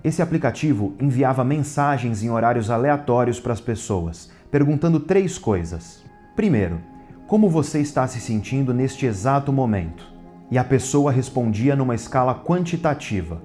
Esse 0.05 0.21
aplicativo 0.21 0.95
enviava 1.01 1.45
mensagens 1.45 2.23
em 2.23 2.29
horários 2.29 2.69
aleatórios 2.69 3.41
para 3.41 3.55
as 3.55 3.61
pessoas, 3.61 4.31
perguntando 4.51 5.01
três 5.01 5.39
coisas. 5.39 6.05
Primeiro, 6.37 6.79
como 7.27 7.49
você 7.49 7.81
está 7.81 8.07
se 8.07 8.21
sentindo 8.21 8.75
neste 8.75 9.07
exato 9.07 9.51
momento? 9.51 10.16
E 10.51 10.59
a 10.59 10.65
pessoa 10.65 11.11
respondia 11.11 11.75
numa 11.75 11.95
escala 11.95 12.35
quantitativa. 12.35 13.43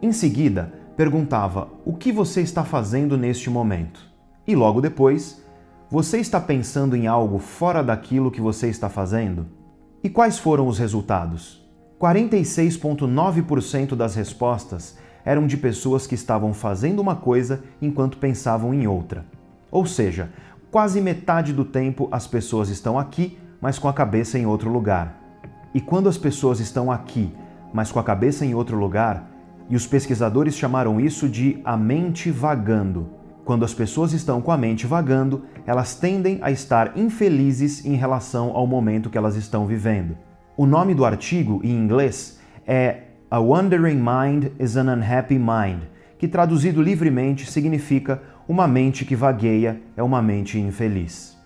Em 0.00 0.12
seguida, 0.12 0.72
perguntava 0.96 1.68
o 1.84 1.94
que 1.94 2.10
você 2.10 2.40
está 2.40 2.64
fazendo 2.64 3.16
neste 3.16 3.48
momento. 3.48 4.00
E 4.46 4.56
logo 4.56 4.80
depois, 4.80 5.42
você 5.90 6.18
está 6.18 6.40
pensando 6.40 6.96
em 6.96 7.06
algo 7.06 7.38
fora 7.38 7.82
daquilo 7.82 8.30
que 8.30 8.40
você 8.40 8.68
está 8.68 8.88
fazendo? 8.88 9.46
E 10.02 10.08
quais 10.08 10.38
foram 10.38 10.66
os 10.66 10.78
resultados? 10.78 11.62
46,9% 12.00 13.94
das 13.94 14.16
respostas 14.16 14.98
eram 15.24 15.46
de 15.46 15.56
pessoas 15.56 16.04
que 16.06 16.16
estavam 16.16 16.52
fazendo 16.52 16.98
uma 16.98 17.14
coisa 17.14 17.62
enquanto 17.80 18.18
pensavam 18.18 18.74
em 18.74 18.88
outra. 18.88 19.24
Ou 19.70 19.86
seja, 19.86 20.30
quase 20.72 21.00
metade 21.00 21.52
do 21.52 21.64
tempo 21.64 22.08
as 22.10 22.26
pessoas 22.26 22.68
estão 22.68 22.98
aqui, 22.98 23.38
mas 23.60 23.78
com 23.78 23.86
a 23.86 23.92
cabeça 23.92 24.36
em 24.36 24.46
outro 24.46 24.68
lugar. 24.68 25.21
E 25.74 25.80
quando 25.80 26.08
as 26.08 26.18
pessoas 26.18 26.60
estão 26.60 26.90
aqui, 26.90 27.32
mas 27.72 27.90
com 27.90 27.98
a 27.98 28.04
cabeça 28.04 28.44
em 28.44 28.54
outro 28.54 28.76
lugar, 28.76 29.30
e 29.70 29.76
os 29.76 29.86
pesquisadores 29.86 30.54
chamaram 30.54 31.00
isso 31.00 31.28
de 31.28 31.60
a 31.64 31.76
mente 31.76 32.30
vagando. 32.30 33.08
Quando 33.44 33.64
as 33.64 33.72
pessoas 33.72 34.12
estão 34.12 34.40
com 34.40 34.52
a 34.52 34.56
mente 34.56 34.86
vagando, 34.86 35.44
elas 35.66 35.94
tendem 35.94 36.38
a 36.42 36.50
estar 36.50 36.96
infelizes 36.96 37.84
em 37.84 37.94
relação 37.94 38.54
ao 38.54 38.66
momento 38.66 39.08
que 39.08 39.18
elas 39.18 39.34
estão 39.34 39.66
vivendo. 39.66 40.16
O 40.56 40.66
nome 40.66 40.94
do 40.94 41.04
artigo, 41.04 41.60
em 41.64 41.70
inglês, 41.70 42.38
é 42.66 43.04
A 43.30 43.40
Wandering 43.40 43.96
Mind 43.96 44.52
is 44.60 44.76
an 44.76 44.92
Unhappy 44.92 45.38
Mind, 45.38 45.82
que 46.18 46.28
traduzido 46.28 46.82
livremente 46.82 47.50
significa 47.50 48.22
uma 48.46 48.68
mente 48.68 49.04
que 49.04 49.16
vagueia 49.16 49.80
é 49.96 50.02
uma 50.02 50.20
mente 50.20 50.58
infeliz. 50.58 51.36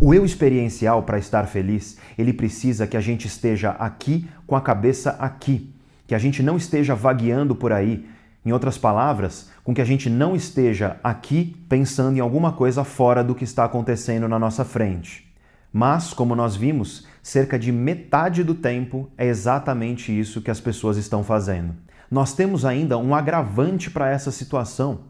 O 0.00 0.14
eu 0.14 0.24
experiencial, 0.24 1.02
para 1.02 1.18
estar 1.18 1.46
feliz, 1.46 1.98
ele 2.16 2.32
precisa 2.32 2.86
que 2.86 2.96
a 2.96 3.00
gente 3.00 3.26
esteja 3.26 3.70
aqui 3.70 4.28
com 4.46 4.56
a 4.56 4.60
cabeça 4.60 5.10
aqui, 5.18 5.74
que 6.06 6.14
a 6.14 6.18
gente 6.18 6.42
não 6.42 6.56
esteja 6.56 6.94
vagueando 6.94 7.54
por 7.54 7.72
aí, 7.72 8.06
em 8.44 8.52
outras 8.52 8.78
palavras, 8.78 9.50
com 9.62 9.74
que 9.74 9.80
a 9.80 9.84
gente 9.84 10.08
não 10.08 10.34
esteja 10.34 10.96
aqui 11.04 11.56
pensando 11.68 12.16
em 12.16 12.20
alguma 12.20 12.52
coisa 12.52 12.84
fora 12.84 13.22
do 13.22 13.34
que 13.34 13.44
está 13.44 13.64
acontecendo 13.64 14.26
na 14.26 14.38
nossa 14.38 14.64
frente. 14.64 15.30
Mas, 15.72 16.12
como 16.12 16.34
nós 16.34 16.56
vimos, 16.56 17.06
cerca 17.22 17.58
de 17.58 17.70
metade 17.70 18.42
do 18.42 18.54
tempo 18.54 19.08
é 19.16 19.26
exatamente 19.26 20.18
isso 20.18 20.40
que 20.40 20.50
as 20.50 20.60
pessoas 20.60 20.96
estão 20.96 21.22
fazendo. 21.22 21.74
Nós 22.10 22.34
temos 22.34 22.64
ainda 22.64 22.98
um 22.98 23.14
agravante 23.14 23.88
para 23.90 24.10
essa 24.10 24.32
situação. 24.32 25.09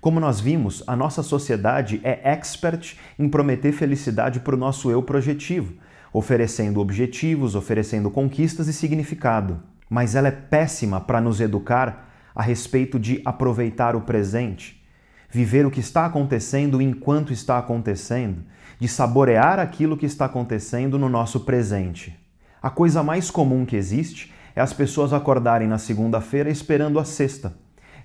Como 0.00 0.20
nós 0.20 0.38
vimos, 0.38 0.84
a 0.86 0.94
nossa 0.94 1.24
sociedade 1.24 2.00
é 2.04 2.20
expert 2.30 2.96
em 3.18 3.28
prometer 3.28 3.72
felicidade 3.72 4.38
para 4.38 4.54
o 4.54 4.58
nosso 4.58 4.90
eu 4.90 5.02
projetivo, 5.02 5.74
oferecendo 6.12 6.80
objetivos, 6.80 7.56
oferecendo 7.56 8.08
conquistas 8.08 8.68
e 8.68 8.72
significado. 8.72 9.60
Mas 9.90 10.14
ela 10.14 10.28
é 10.28 10.32
péssima 10.32 11.00
para 11.00 11.20
nos 11.20 11.40
educar 11.40 12.08
a 12.32 12.42
respeito 12.42 12.96
de 12.96 13.20
aproveitar 13.24 13.96
o 13.96 14.02
presente, 14.02 14.80
viver 15.28 15.66
o 15.66 15.70
que 15.70 15.80
está 15.80 16.06
acontecendo 16.06 16.80
enquanto 16.80 17.32
está 17.32 17.58
acontecendo, 17.58 18.44
de 18.78 18.86
saborear 18.86 19.58
aquilo 19.58 19.96
que 19.96 20.06
está 20.06 20.26
acontecendo 20.26 20.96
no 20.96 21.08
nosso 21.08 21.40
presente. 21.40 22.16
A 22.62 22.70
coisa 22.70 23.02
mais 23.02 23.32
comum 23.32 23.66
que 23.66 23.74
existe 23.74 24.32
é 24.54 24.60
as 24.60 24.72
pessoas 24.72 25.12
acordarem 25.12 25.66
na 25.66 25.78
segunda-feira 25.78 26.48
esperando 26.48 27.00
a 27.00 27.04
sexta, 27.04 27.56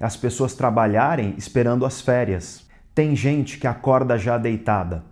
as 0.03 0.17
pessoas 0.17 0.53
trabalharem 0.53 1.33
esperando 1.37 1.85
as 1.85 2.01
férias. 2.01 2.67
Tem 2.93 3.15
gente 3.15 3.57
que 3.57 3.67
acorda 3.67 4.17
já 4.17 4.37
deitada. 4.37 5.03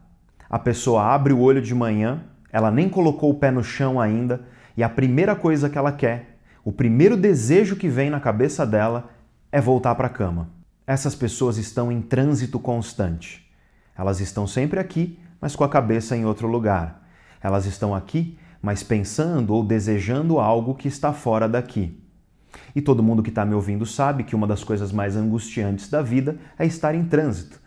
A 0.49 0.59
pessoa 0.59 1.03
abre 1.03 1.33
o 1.33 1.39
olho 1.39 1.61
de 1.61 1.73
manhã, 1.73 2.23
ela 2.51 2.69
nem 2.69 2.89
colocou 2.89 3.31
o 3.31 3.35
pé 3.35 3.49
no 3.49 3.63
chão 3.63 3.99
ainda, 3.99 4.41
e 4.75 4.83
a 4.83 4.89
primeira 4.89 5.35
coisa 5.35 5.69
que 5.69 5.77
ela 5.77 5.91
quer 5.91 6.31
o 6.63 6.71
primeiro 6.71 7.17
desejo 7.17 7.75
que 7.75 7.89
vem 7.89 8.11
na 8.11 8.19
cabeça 8.19 8.67
dela 8.67 9.09
é 9.51 9.59
voltar 9.59 9.95
para 9.95 10.05
a 10.05 10.11
cama. 10.11 10.49
Essas 10.85 11.15
pessoas 11.15 11.57
estão 11.57 11.91
em 11.91 12.01
trânsito 12.01 12.59
constante. 12.59 13.51
Elas 13.97 14.19
estão 14.19 14.45
sempre 14.45 14.79
aqui, 14.79 15.19
mas 15.39 15.55
com 15.55 15.63
a 15.63 15.69
cabeça 15.69 16.15
em 16.15 16.23
outro 16.23 16.47
lugar. 16.47 17.01
Elas 17.41 17.65
estão 17.65 17.95
aqui, 17.95 18.37
mas 18.61 18.83
pensando 18.83 19.55
ou 19.55 19.63
desejando 19.63 20.39
algo 20.39 20.75
que 20.75 20.87
está 20.87 21.11
fora 21.11 21.49
daqui. 21.49 21.99
E 22.75 22.81
todo 22.81 23.03
mundo 23.03 23.23
que 23.23 23.29
está 23.29 23.45
me 23.45 23.53
ouvindo 23.53 23.85
sabe 23.85 24.23
que 24.23 24.35
uma 24.35 24.47
das 24.47 24.63
coisas 24.63 24.91
mais 24.91 25.15
angustiantes 25.15 25.89
da 25.89 26.01
vida 26.01 26.37
é 26.57 26.65
estar 26.65 26.95
em 26.95 27.03
trânsito. 27.03 27.59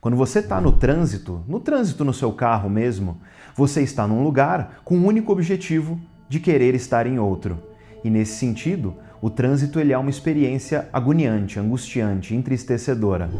Quando 0.00 0.16
você 0.16 0.40
está 0.40 0.60
no 0.60 0.72
trânsito, 0.72 1.44
no 1.46 1.60
trânsito 1.60 2.04
no 2.04 2.12
seu 2.12 2.32
carro 2.32 2.68
mesmo, 2.68 3.20
você 3.56 3.82
está 3.82 4.06
num 4.06 4.22
lugar 4.22 4.80
com 4.84 4.98
o 4.98 5.06
único 5.06 5.30
objetivo 5.30 6.00
de 6.28 6.40
querer 6.40 6.74
estar 6.74 7.06
em 7.06 7.18
outro. 7.18 7.62
E 8.02 8.10
nesse 8.10 8.34
sentido, 8.34 8.96
o 9.20 9.30
trânsito 9.30 9.78
ele 9.78 9.92
é 9.92 9.98
uma 9.98 10.10
experiência 10.10 10.88
agoniante, 10.92 11.60
angustiante, 11.60 12.34
entristecedora. 12.34 13.30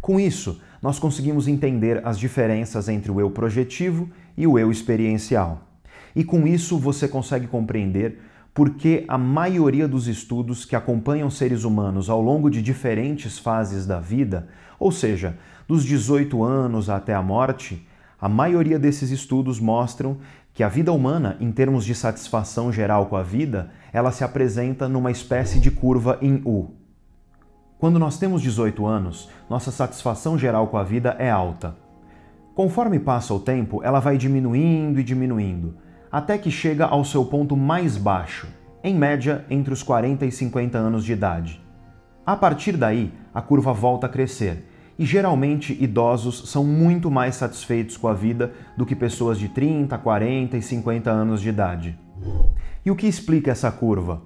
Com 0.00 0.20
isso, 0.20 0.60
nós 0.82 0.98
conseguimos 0.98 1.48
entender 1.48 2.06
as 2.06 2.18
diferenças 2.18 2.88
entre 2.88 3.10
o 3.10 3.20
eu 3.20 3.30
projetivo 3.30 4.10
e 4.36 4.46
o 4.46 4.58
eu 4.58 4.70
experiencial. 4.70 5.66
E 6.14 6.24
com 6.24 6.46
isso 6.46 6.78
você 6.78 7.06
consegue 7.06 7.46
compreender 7.46 8.20
por 8.52 8.70
que 8.70 9.04
a 9.06 9.16
maioria 9.16 9.86
dos 9.86 10.08
estudos 10.08 10.64
que 10.64 10.74
acompanham 10.74 11.30
seres 11.30 11.64
humanos 11.64 12.10
ao 12.10 12.20
longo 12.20 12.50
de 12.50 12.60
diferentes 12.60 13.38
fases 13.38 13.86
da 13.86 14.00
vida, 14.00 14.48
ou 14.78 14.90
seja, 14.90 15.36
dos 15.68 15.84
18 15.84 16.42
anos 16.42 16.90
até 16.90 17.14
a 17.14 17.22
morte, 17.22 17.86
a 18.20 18.28
maioria 18.28 18.78
desses 18.78 19.10
estudos 19.10 19.60
mostram 19.60 20.18
que 20.52 20.62
a 20.62 20.68
vida 20.68 20.92
humana, 20.92 21.36
em 21.40 21.50
termos 21.52 21.84
de 21.84 21.94
satisfação 21.94 22.72
geral 22.72 23.06
com 23.06 23.16
a 23.16 23.22
vida, 23.22 23.70
ela 23.92 24.10
se 24.10 24.24
apresenta 24.24 24.88
numa 24.88 25.10
espécie 25.10 25.60
de 25.60 25.70
curva 25.70 26.18
em 26.20 26.42
U. 26.44 26.74
Quando 27.78 27.98
nós 27.98 28.18
temos 28.18 28.42
18 28.42 28.84
anos, 28.84 29.30
nossa 29.48 29.70
satisfação 29.70 30.36
geral 30.36 30.66
com 30.66 30.76
a 30.76 30.82
vida 30.82 31.16
é 31.18 31.30
alta. 31.30 31.76
Conforme 32.54 32.98
passa 32.98 33.32
o 33.32 33.40
tempo, 33.40 33.80
ela 33.82 34.00
vai 34.00 34.18
diminuindo 34.18 35.00
e 35.00 35.04
diminuindo, 35.04 35.76
até 36.10 36.36
que 36.36 36.50
chega 36.50 36.86
ao 36.86 37.04
seu 37.04 37.24
ponto 37.24 37.56
mais 37.56 37.96
baixo, 37.96 38.48
em 38.82 38.94
média 38.94 39.44
entre 39.48 39.72
os 39.72 39.82
40 39.82 40.26
e 40.26 40.32
50 40.32 40.76
anos 40.76 41.04
de 41.04 41.12
idade. 41.12 41.60
A 42.26 42.36
partir 42.36 42.76
daí, 42.76 43.12
a 43.34 43.40
curva 43.40 43.72
volta 43.72 44.06
a 44.06 44.08
crescer 44.10 44.66
e 44.98 45.06
geralmente 45.06 45.76
idosos 45.82 46.50
são 46.50 46.64
muito 46.64 47.10
mais 47.10 47.36
satisfeitos 47.36 47.96
com 47.96 48.06
a 48.06 48.14
vida 48.14 48.52
do 48.76 48.84
que 48.84 48.94
pessoas 48.94 49.38
de 49.38 49.48
30, 49.48 49.96
40 49.96 50.56
e 50.56 50.62
50 50.62 51.10
anos 51.10 51.40
de 51.40 51.48
idade. 51.48 51.98
E 52.84 52.90
o 52.90 52.96
que 52.96 53.06
explica 53.06 53.50
essa 53.50 53.70
curva? 53.70 54.22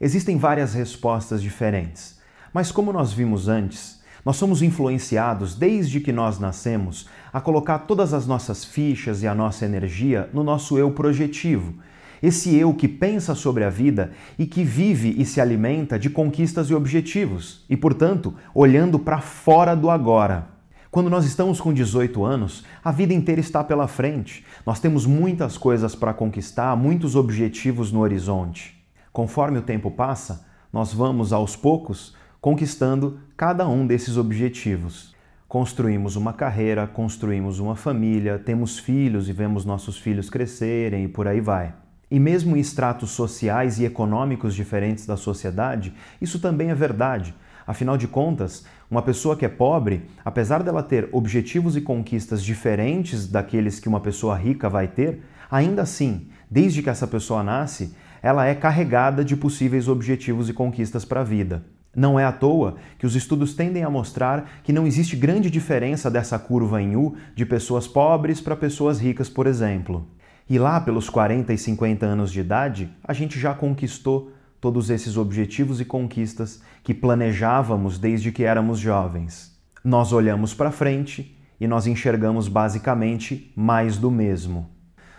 Existem 0.00 0.36
várias 0.38 0.74
respostas 0.74 1.42
diferentes, 1.42 2.20
mas 2.52 2.72
como 2.72 2.92
nós 2.92 3.12
vimos 3.12 3.48
antes, 3.48 4.01
nós 4.24 4.36
somos 4.36 4.62
influenciados 4.62 5.54
desde 5.54 6.00
que 6.00 6.12
nós 6.12 6.38
nascemos 6.38 7.08
a 7.32 7.40
colocar 7.40 7.80
todas 7.80 8.14
as 8.14 8.26
nossas 8.26 8.64
fichas 8.64 9.22
e 9.22 9.26
a 9.26 9.34
nossa 9.34 9.64
energia 9.64 10.30
no 10.32 10.44
nosso 10.44 10.78
eu 10.78 10.90
projetivo, 10.92 11.74
esse 12.22 12.54
eu 12.54 12.72
que 12.72 12.86
pensa 12.86 13.34
sobre 13.34 13.64
a 13.64 13.70
vida 13.70 14.12
e 14.38 14.46
que 14.46 14.62
vive 14.62 15.12
e 15.18 15.24
se 15.24 15.40
alimenta 15.40 15.98
de 15.98 16.08
conquistas 16.08 16.70
e 16.70 16.74
objetivos, 16.74 17.64
e, 17.68 17.76
portanto, 17.76 18.32
olhando 18.54 18.96
para 18.96 19.20
fora 19.20 19.74
do 19.74 19.90
agora. 19.90 20.46
Quando 20.88 21.10
nós 21.10 21.24
estamos 21.24 21.60
com 21.60 21.72
18 21.72 22.24
anos, 22.24 22.64
a 22.84 22.92
vida 22.92 23.12
inteira 23.12 23.40
está 23.40 23.64
pela 23.64 23.88
frente. 23.88 24.44
Nós 24.64 24.78
temos 24.78 25.04
muitas 25.04 25.58
coisas 25.58 25.96
para 25.96 26.14
conquistar, 26.14 26.76
muitos 26.76 27.16
objetivos 27.16 27.90
no 27.90 28.00
horizonte. 28.00 28.80
Conforme 29.12 29.58
o 29.58 29.62
tempo 29.62 29.90
passa, 29.90 30.46
nós 30.72 30.92
vamos 30.92 31.32
aos 31.32 31.56
poucos 31.56 32.14
conquistando 32.42 33.20
cada 33.36 33.68
um 33.68 33.86
desses 33.86 34.16
objetivos. 34.16 35.14
Construímos 35.46 36.16
uma 36.16 36.32
carreira, 36.32 36.88
construímos 36.88 37.60
uma 37.60 37.76
família, 37.76 38.36
temos 38.36 38.80
filhos 38.80 39.28
e 39.28 39.32
vemos 39.32 39.64
nossos 39.64 39.96
filhos 39.96 40.28
crescerem 40.28 41.04
e 41.04 41.08
por 41.08 41.28
aí 41.28 41.40
vai. 41.40 41.72
E 42.10 42.18
mesmo 42.18 42.56
em 42.56 42.60
estratos 42.60 43.12
sociais 43.12 43.78
e 43.78 43.84
econômicos 43.84 44.56
diferentes 44.56 45.06
da 45.06 45.16
sociedade, 45.16 45.94
isso 46.20 46.40
também 46.40 46.70
é 46.70 46.74
verdade. 46.74 47.32
Afinal 47.64 47.96
de 47.96 48.08
contas, 48.08 48.66
uma 48.90 49.02
pessoa 49.02 49.36
que 49.36 49.44
é 49.44 49.48
pobre, 49.48 50.10
apesar 50.24 50.64
dela 50.64 50.82
ter 50.82 51.08
objetivos 51.12 51.76
e 51.76 51.80
conquistas 51.80 52.42
diferentes 52.42 53.28
daqueles 53.28 53.78
que 53.78 53.88
uma 53.88 54.00
pessoa 54.00 54.36
rica 54.36 54.68
vai 54.68 54.88
ter, 54.88 55.22
ainda 55.48 55.82
assim, 55.82 56.26
desde 56.50 56.82
que 56.82 56.90
essa 56.90 57.06
pessoa 57.06 57.44
nasce, 57.44 57.94
ela 58.20 58.44
é 58.46 58.54
carregada 58.54 59.24
de 59.24 59.36
possíveis 59.36 59.86
objetivos 59.86 60.48
e 60.48 60.52
conquistas 60.52 61.04
para 61.04 61.20
a 61.20 61.24
vida. 61.24 61.62
Não 61.94 62.18
é 62.18 62.24
à 62.24 62.32
toa 62.32 62.76
que 62.98 63.04
os 63.04 63.14
estudos 63.14 63.54
tendem 63.54 63.84
a 63.84 63.90
mostrar 63.90 64.50
que 64.64 64.72
não 64.72 64.86
existe 64.86 65.14
grande 65.14 65.50
diferença 65.50 66.10
dessa 66.10 66.38
curva 66.38 66.80
em 66.80 66.96
U 66.96 67.14
de 67.34 67.44
pessoas 67.44 67.86
pobres 67.86 68.40
para 68.40 68.56
pessoas 68.56 68.98
ricas, 68.98 69.28
por 69.28 69.46
exemplo. 69.46 70.06
E 70.48 70.58
lá 70.58 70.80
pelos 70.80 71.10
40 71.10 71.52
e 71.52 71.58
50 71.58 72.06
anos 72.06 72.32
de 72.32 72.40
idade, 72.40 72.90
a 73.04 73.12
gente 73.12 73.38
já 73.38 73.54
conquistou 73.54 74.32
todos 74.60 74.90
esses 74.90 75.16
objetivos 75.16 75.80
e 75.80 75.84
conquistas 75.84 76.62
que 76.82 76.94
planejávamos 76.94 77.98
desde 77.98 78.32
que 78.32 78.44
éramos 78.44 78.78
jovens. 78.78 79.52
Nós 79.84 80.12
olhamos 80.12 80.54
para 80.54 80.70
frente 80.70 81.36
e 81.60 81.66
nós 81.66 81.86
enxergamos 81.86 82.48
basicamente 82.48 83.52
mais 83.54 83.96
do 83.96 84.10
mesmo. 84.10 84.70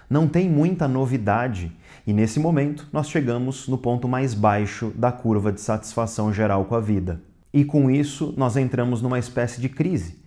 Não 0.09 0.27
tem 0.27 0.49
muita 0.49 0.87
novidade 0.87 1.71
e 2.05 2.11
nesse 2.11 2.39
momento 2.39 2.87
nós 2.91 3.09
chegamos 3.09 3.67
no 3.67 3.77
ponto 3.77 4.07
mais 4.07 4.33
baixo 4.33 4.91
da 4.95 5.11
curva 5.11 5.51
de 5.51 5.61
satisfação 5.61 6.33
geral 6.33 6.65
com 6.65 6.75
a 6.75 6.79
vida. 6.79 7.21
E 7.53 7.63
com 7.63 7.89
isso 7.89 8.33
nós 8.35 8.57
entramos 8.57 9.01
numa 9.01 9.19
espécie 9.19 9.61
de 9.61 9.69
crise, 9.69 10.19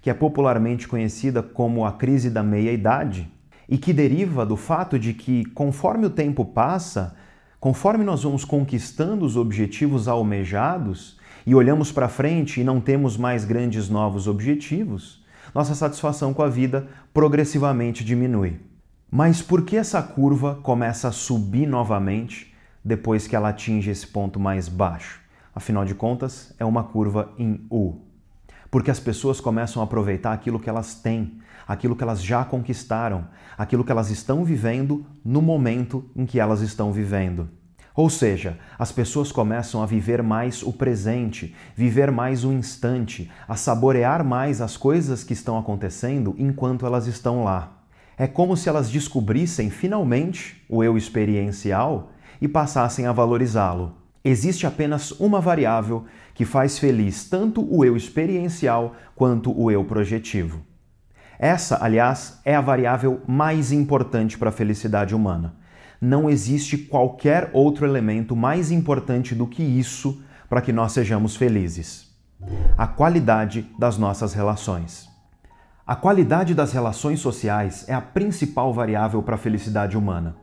que 0.00 0.08
é 0.08 0.14
popularmente 0.14 0.88
conhecida 0.88 1.42
como 1.42 1.84
a 1.84 1.92
crise 1.92 2.30
da 2.30 2.42
meia-idade, 2.42 3.30
e 3.68 3.76
que 3.76 3.92
deriva 3.92 4.46
do 4.46 4.56
fato 4.56 4.98
de 4.98 5.12
que, 5.12 5.44
conforme 5.46 6.06
o 6.06 6.10
tempo 6.10 6.44
passa, 6.44 7.14
conforme 7.60 8.02
nós 8.02 8.22
vamos 8.22 8.44
conquistando 8.44 9.26
os 9.26 9.36
objetivos 9.36 10.08
almejados 10.08 11.18
e 11.44 11.54
olhamos 11.54 11.92
para 11.92 12.08
frente 12.08 12.60
e 12.60 12.64
não 12.64 12.80
temos 12.80 13.18
mais 13.18 13.44
grandes 13.44 13.90
novos 13.90 14.26
objetivos, 14.26 15.22
nossa 15.54 15.74
satisfação 15.74 16.32
com 16.32 16.42
a 16.42 16.48
vida 16.48 16.88
progressivamente 17.12 18.04
diminui. 18.04 18.58
Mas 19.10 19.40
por 19.40 19.62
que 19.62 19.74
essa 19.74 20.02
curva 20.02 20.56
começa 20.62 21.08
a 21.08 21.12
subir 21.12 21.66
novamente 21.66 22.54
depois 22.84 23.26
que 23.26 23.34
ela 23.34 23.48
atinge 23.48 23.90
esse 23.90 24.06
ponto 24.06 24.38
mais 24.38 24.68
baixo? 24.68 25.20
Afinal 25.54 25.86
de 25.86 25.94
contas, 25.94 26.54
é 26.58 26.64
uma 26.64 26.84
curva 26.84 27.32
em 27.38 27.66
U. 27.70 28.02
Porque 28.70 28.90
as 28.90 29.00
pessoas 29.00 29.40
começam 29.40 29.80
a 29.80 29.86
aproveitar 29.86 30.34
aquilo 30.34 30.60
que 30.60 30.68
elas 30.68 30.94
têm, 30.94 31.40
aquilo 31.66 31.96
que 31.96 32.02
elas 32.02 32.22
já 32.22 32.44
conquistaram, 32.44 33.26
aquilo 33.56 33.82
que 33.82 33.90
elas 33.90 34.10
estão 34.10 34.44
vivendo 34.44 35.06
no 35.24 35.40
momento 35.40 36.04
em 36.14 36.26
que 36.26 36.38
elas 36.38 36.60
estão 36.60 36.92
vivendo. 36.92 37.48
Ou 37.94 38.10
seja, 38.10 38.58
as 38.78 38.92
pessoas 38.92 39.32
começam 39.32 39.82
a 39.82 39.86
viver 39.86 40.22
mais 40.22 40.62
o 40.62 40.70
presente, 40.70 41.56
viver 41.74 42.12
mais 42.12 42.44
o 42.44 42.52
instante, 42.52 43.30
a 43.48 43.56
saborear 43.56 44.22
mais 44.22 44.60
as 44.60 44.76
coisas 44.76 45.24
que 45.24 45.32
estão 45.32 45.58
acontecendo 45.58 46.34
enquanto 46.38 46.84
elas 46.84 47.06
estão 47.06 47.42
lá. 47.42 47.77
É 48.18 48.26
como 48.26 48.56
se 48.56 48.68
elas 48.68 48.90
descobrissem 48.90 49.70
finalmente 49.70 50.64
o 50.68 50.82
eu 50.82 50.96
experiencial 50.96 52.10
e 52.40 52.48
passassem 52.48 53.06
a 53.06 53.12
valorizá-lo. 53.12 53.94
Existe 54.24 54.66
apenas 54.66 55.12
uma 55.12 55.40
variável 55.40 56.04
que 56.34 56.44
faz 56.44 56.80
feliz 56.80 57.28
tanto 57.28 57.64
o 57.72 57.84
eu 57.84 57.96
experiencial 57.96 58.96
quanto 59.14 59.56
o 59.56 59.70
eu 59.70 59.84
projetivo. 59.84 60.60
Essa, 61.38 61.78
aliás, 61.80 62.40
é 62.44 62.56
a 62.56 62.60
variável 62.60 63.22
mais 63.26 63.70
importante 63.70 64.36
para 64.36 64.48
a 64.48 64.52
felicidade 64.52 65.14
humana. 65.14 65.54
Não 66.00 66.28
existe 66.28 66.76
qualquer 66.76 67.50
outro 67.52 67.86
elemento 67.86 68.34
mais 68.34 68.72
importante 68.72 69.32
do 69.32 69.46
que 69.46 69.62
isso 69.62 70.20
para 70.48 70.60
que 70.60 70.72
nós 70.72 70.90
sejamos 70.90 71.36
felizes. 71.36 72.08
A 72.76 72.86
qualidade 72.88 73.70
das 73.78 73.96
nossas 73.96 74.32
relações. 74.32 75.07
A 75.88 75.96
qualidade 75.96 76.54
das 76.54 76.70
relações 76.70 77.18
sociais 77.18 77.88
é 77.88 77.94
a 77.94 78.00
principal 78.02 78.74
variável 78.74 79.22
para 79.22 79.36
a 79.36 79.38
felicidade 79.38 79.96
humana. 79.96 80.36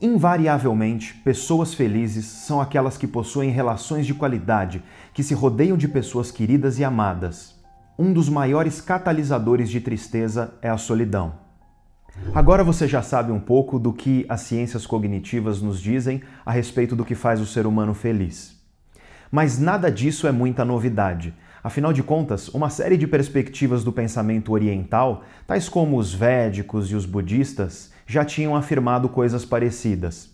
Invariavelmente, 0.00 1.14
pessoas 1.14 1.74
felizes 1.74 2.26
são 2.26 2.60
aquelas 2.60 2.96
que 2.96 3.08
possuem 3.08 3.50
relações 3.50 4.06
de 4.06 4.14
qualidade, 4.14 4.80
que 5.12 5.24
se 5.24 5.34
rodeiam 5.34 5.76
de 5.76 5.88
pessoas 5.88 6.30
queridas 6.30 6.78
e 6.78 6.84
amadas. 6.84 7.58
Um 7.98 8.12
dos 8.12 8.28
maiores 8.28 8.80
catalisadores 8.80 9.68
de 9.68 9.80
tristeza 9.80 10.54
é 10.62 10.68
a 10.70 10.78
solidão. 10.78 11.34
Agora 12.32 12.62
você 12.62 12.86
já 12.86 13.02
sabe 13.02 13.32
um 13.32 13.40
pouco 13.40 13.80
do 13.80 13.92
que 13.92 14.24
as 14.28 14.42
ciências 14.42 14.86
cognitivas 14.86 15.60
nos 15.60 15.80
dizem 15.80 16.22
a 16.46 16.52
respeito 16.52 16.94
do 16.94 17.04
que 17.04 17.16
faz 17.16 17.40
o 17.40 17.46
ser 17.46 17.66
humano 17.66 17.94
feliz. 17.94 18.56
Mas 19.28 19.58
nada 19.58 19.90
disso 19.90 20.28
é 20.28 20.30
muita 20.30 20.64
novidade. 20.64 21.34
Afinal 21.68 21.92
de 21.92 22.02
contas, 22.02 22.48
uma 22.48 22.70
série 22.70 22.96
de 22.96 23.06
perspectivas 23.06 23.84
do 23.84 23.92
pensamento 23.92 24.52
oriental, 24.52 25.22
tais 25.46 25.68
como 25.68 25.98
os 25.98 26.14
védicos 26.14 26.90
e 26.90 26.94
os 26.94 27.04
budistas, 27.04 27.92
já 28.06 28.24
tinham 28.24 28.56
afirmado 28.56 29.06
coisas 29.06 29.44
parecidas. 29.44 30.30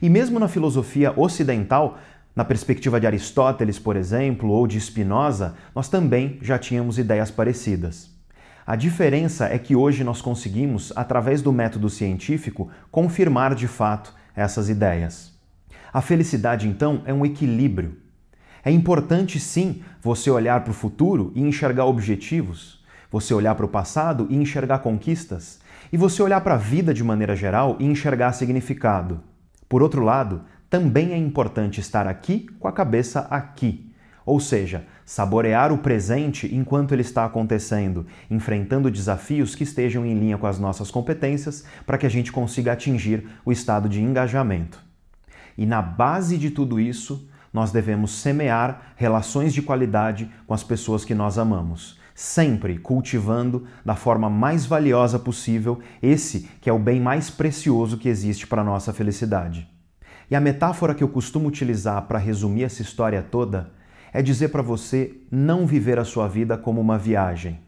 E 0.00 0.08
mesmo 0.08 0.40
na 0.40 0.48
filosofia 0.48 1.12
ocidental, 1.14 1.98
na 2.34 2.42
perspectiva 2.42 2.98
de 2.98 3.06
Aristóteles, 3.06 3.78
por 3.78 3.96
exemplo, 3.96 4.48
ou 4.48 4.66
de 4.66 4.80
Spinoza, 4.80 5.56
nós 5.74 5.90
também 5.90 6.38
já 6.40 6.58
tínhamos 6.58 6.98
ideias 6.98 7.30
parecidas. 7.30 8.08
A 8.66 8.74
diferença 8.74 9.44
é 9.44 9.58
que 9.58 9.76
hoje 9.76 10.02
nós 10.02 10.22
conseguimos, 10.22 10.90
através 10.96 11.42
do 11.42 11.52
método 11.52 11.90
científico, 11.90 12.70
confirmar 12.90 13.54
de 13.54 13.68
fato 13.68 14.14
essas 14.34 14.70
ideias. 14.70 15.34
A 15.92 16.00
felicidade, 16.00 16.66
então, 16.66 17.02
é 17.04 17.12
um 17.12 17.26
equilíbrio 17.26 18.07
é 18.64 18.70
importante 18.70 19.38
sim 19.38 19.82
você 20.00 20.30
olhar 20.30 20.62
para 20.62 20.70
o 20.70 20.74
futuro 20.74 21.32
e 21.34 21.40
enxergar 21.40 21.86
objetivos, 21.86 22.82
você 23.10 23.32
olhar 23.32 23.54
para 23.54 23.66
o 23.66 23.68
passado 23.68 24.26
e 24.28 24.36
enxergar 24.36 24.80
conquistas, 24.80 25.60
e 25.92 25.96
você 25.96 26.22
olhar 26.22 26.40
para 26.40 26.54
a 26.54 26.58
vida 26.58 26.92
de 26.92 27.02
maneira 27.02 27.34
geral 27.34 27.76
e 27.78 27.84
enxergar 27.84 28.32
significado. 28.32 29.20
Por 29.68 29.82
outro 29.82 30.02
lado, 30.02 30.42
também 30.68 31.12
é 31.12 31.16
importante 31.16 31.80
estar 31.80 32.06
aqui 32.06 32.46
com 32.58 32.68
a 32.68 32.72
cabeça 32.72 33.26
aqui, 33.30 33.90
ou 34.26 34.38
seja, 34.38 34.84
saborear 35.06 35.72
o 35.72 35.78
presente 35.78 36.54
enquanto 36.54 36.92
ele 36.92 37.00
está 37.00 37.24
acontecendo, 37.24 38.06
enfrentando 38.30 38.90
desafios 38.90 39.54
que 39.54 39.64
estejam 39.64 40.04
em 40.04 40.18
linha 40.18 40.36
com 40.36 40.46
as 40.46 40.58
nossas 40.58 40.90
competências 40.90 41.64
para 41.86 41.96
que 41.96 42.04
a 42.04 42.10
gente 42.10 42.30
consiga 42.30 42.72
atingir 42.72 43.26
o 43.42 43.50
estado 43.50 43.88
de 43.88 44.02
engajamento. 44.02 44.78
E 45.56 45.64
na 45.64 45.80
base 45.80 46.36
de 46.36 46.50
tudo 46.50 46.78
isso, 46.78 47.26
nós 47.52 47.72
devemos 47.72 48.12
semear 48.12 48.92
relações 48.96 49.52
de 49.52 49.62
qualidade 49.62 50.30
com 50.46 50.54
as 50.54 50.62
pessoas 50.62 51.04
que 51.04 51.14
nós 51.14 51.38
amamos, 51.38 51.98
sempre 52.14 52.78
cultivando 52.78 53.66
da 53.84 53.94
forma 53.94 54.28
mais 54.28 54.66
valiosa 54.66 55.18
possível 55.18 55.78
esse 56.02 56.48
que 56.60 56.68
é 56.68 56.72
o 56.72 56.78
bem 56.78 57.00
mais 57.00 57.30
precioso 57.30 57.98
que 57.98 58.08
existe 58.08 58.46
para 58.46 58.62
a 58.62 58.64
nossa 58.64 58.92
felicidade. 58.92 59.68
E 60.30 60.36
a 60.36 60.40
metáfora 60.40 60.94
que 60.94 61.02
eu 61.02 61.08
costumo 61.08 61.48
utilizar 61.48 62.02
para 62.02 62.18
resumir 62.18 62.64
essa 62.64 62.82
história 62.82 63.22
toda 63.22 63.70
é 64.12 64.20
dizer 64.20 64.48
para 64.48 64.62
você 64.62 65.20
não 65.30 65.66
viver 65.66 65.98
a 65.98 66.04
sua 66.04 66.28
vida 66.28 66.56
como 66.56 66.80
uma 66.80 66.98
viagem. 66.98 67.60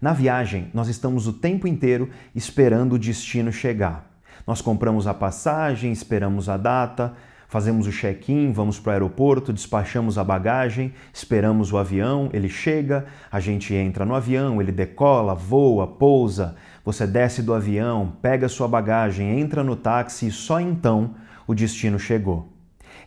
Na 0.00 0.12
viagem, 0.12 0.70
nós 0.72 0.88
estamos 0.88 1.26
o 1.26 1.32
tempo 1.32 1.68
inteiro 1.68 2.08
esperando 2.34 2.94
o 2.94 2.98
destino 2.98 3.52
chegar. 3.52 4.10
Nós 4.46 4.62
compramos 4.62 5.06
a 5.06 5.12
passagem, 5.12 5.92
esperamos 5.92 6.48
a 6.48 6.56
data, 6.56 7.12
Fazemos 7.50 7.88
o 7.88 7.90
check-in, 7.90 8.52
vamos 8.52 8.78
para 8.78 8.90
o 8.90 8.92
aeroporto, 8.92 9.52
despachamos 9.52 10.16
a 10.16 10.22
bagagem, 10.22 10.94
esperamos 11.12 11.72
o 11.72 11.78
avião, 11.78 12.30
ele 12.32 12.48
chega, 12.48 13.06
a 13.28 13.40
gente 13.40 13.74
entra 13.74 14.04
no 14.04 14.14
avião, 14.14 14.62
ele 14.62 14.70
decola, 14.70 15.34
voa, 15.34 15.84
pousa. 15.84 16.54
Você 16.84 17.08
desce 17.08 17.42
do 17.42 17.52
avião, 17.52 18.12
pega 18.22 18.48
sua 18.48 18.68
bagagem, 18.68 19.40
entra 19.40 19.64
no 19.64 19.74
táxi 19.74 20.28
e 20.28 20.30
só 20.30 20.60
então 20.60 21.16
o 21.44 21.52
destino 21.52 21.98
chegou. 21.98 22.52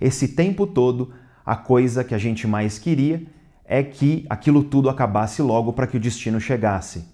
Esse 0.01 0.27
tempo 0.27 0.67
todo, 0.67 1.13
a 1.45 1.55
coisa 1.55 2.03
que 2.03 2.13
a 2.13 2.17
gente 2.17 2.45
mais 2.45 2.77
queria 2.77 3.23
é 3.63 3.81
que 3.81 4.25
aquilo 4.29 4.61
tudo 4.61 4.89
acabasse 4.89 5.41
logo 5.41 5.71
para 5.71 5.87
que 5.87 5.95
o 5.95 6.01
destino 6.01 6.41
chegasse. 6.41 7.07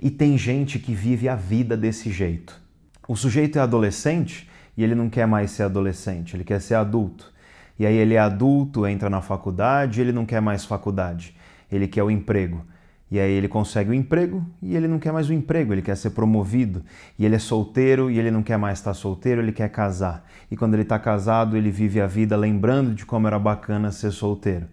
E 0.00 0.10
tem 0.10 0.36
gente 0.36 0.80
que 0.80 0.92
vive 0.92 1.28
a 1.28 1.36
vida 1.36 1.76
desse 1.76 2.10
jeito. 2.10 2.60
O 3.06 3.14
sujeito 3.14 3.60
é 3.60 3.62
adolescente 3.62 4.52
e 4.76 4.82
ele 4.82 4.94
não 4.94 5.08
quer 5.08 5.26
mais 5.26 5.50
ser 5.50 5.64
adolescente, 5.64 6.36
ele 6.36 6.44
quer 6.44 6.60
ser 6.60 6.74
adulto. 6.74 7.32
E 7.78 7.84
aí 7.84 7.96
ele 7.96 8.14
é 8.14 8.18
adulto, 8.18 8.86
entra 8.86 9.10
na 9.10 9.20
faculdade, 9.20 10.00
ele 10.00 10.12
não 10.12 10.24
quer 10.24 10.40
mais 10.40 10.64
faculdade, 10.64 11.36
ele 11.70 11.88
quer 11.88 12.02
o 12.02 12.10
emprego. 12.10 12.64
E 13.10 13.20
aí 13.20 13.32
ele 13.32 13.46
consegue 13.46 13.90
o 13.90 13.94
emprego 13.94 14.44
e 14.60 14.74
ele 14.74 14.88
não 14.88 14.98
quer 14.98 15.12
mais 15.12 15.28
o 15.28 15.32
emprego, 15.32 15.72
ele 15.72 15.82
quer 15.82 15.96
ser 15.96 16.10
promovido. 16.10 16.82
E 17.18 17.24
ele 17.24 17.36
é 17.36 17.38
solteiro 17.38 18.10
e 18.10 18.18
ele 18.18 18.30
não 18.30 18.42
quer 18.42 18.56
mais 18.56 18.78
estar 18.78 18.94
solteiro, 18.94 19.40
ele 19.40 19.52
quer 19.52 19.68
casar. 19.68 20.24
E 20.50 20.56
quando 20.56 20.74
ele 20.74 20.82
está 20.82 20.98
casado, 20.98 21.56
ele 21.56 21.70
vive 21.70 22.00
a 22.00 22.06
vida 22.06 22.36
lembrando 22.36 22.94
de 22.94 23.04
como 23.06 23.26
era 23.26 23.38
bacana 23.38 23.92
ser 23.92 24.10
solteiro. 24.10 24.66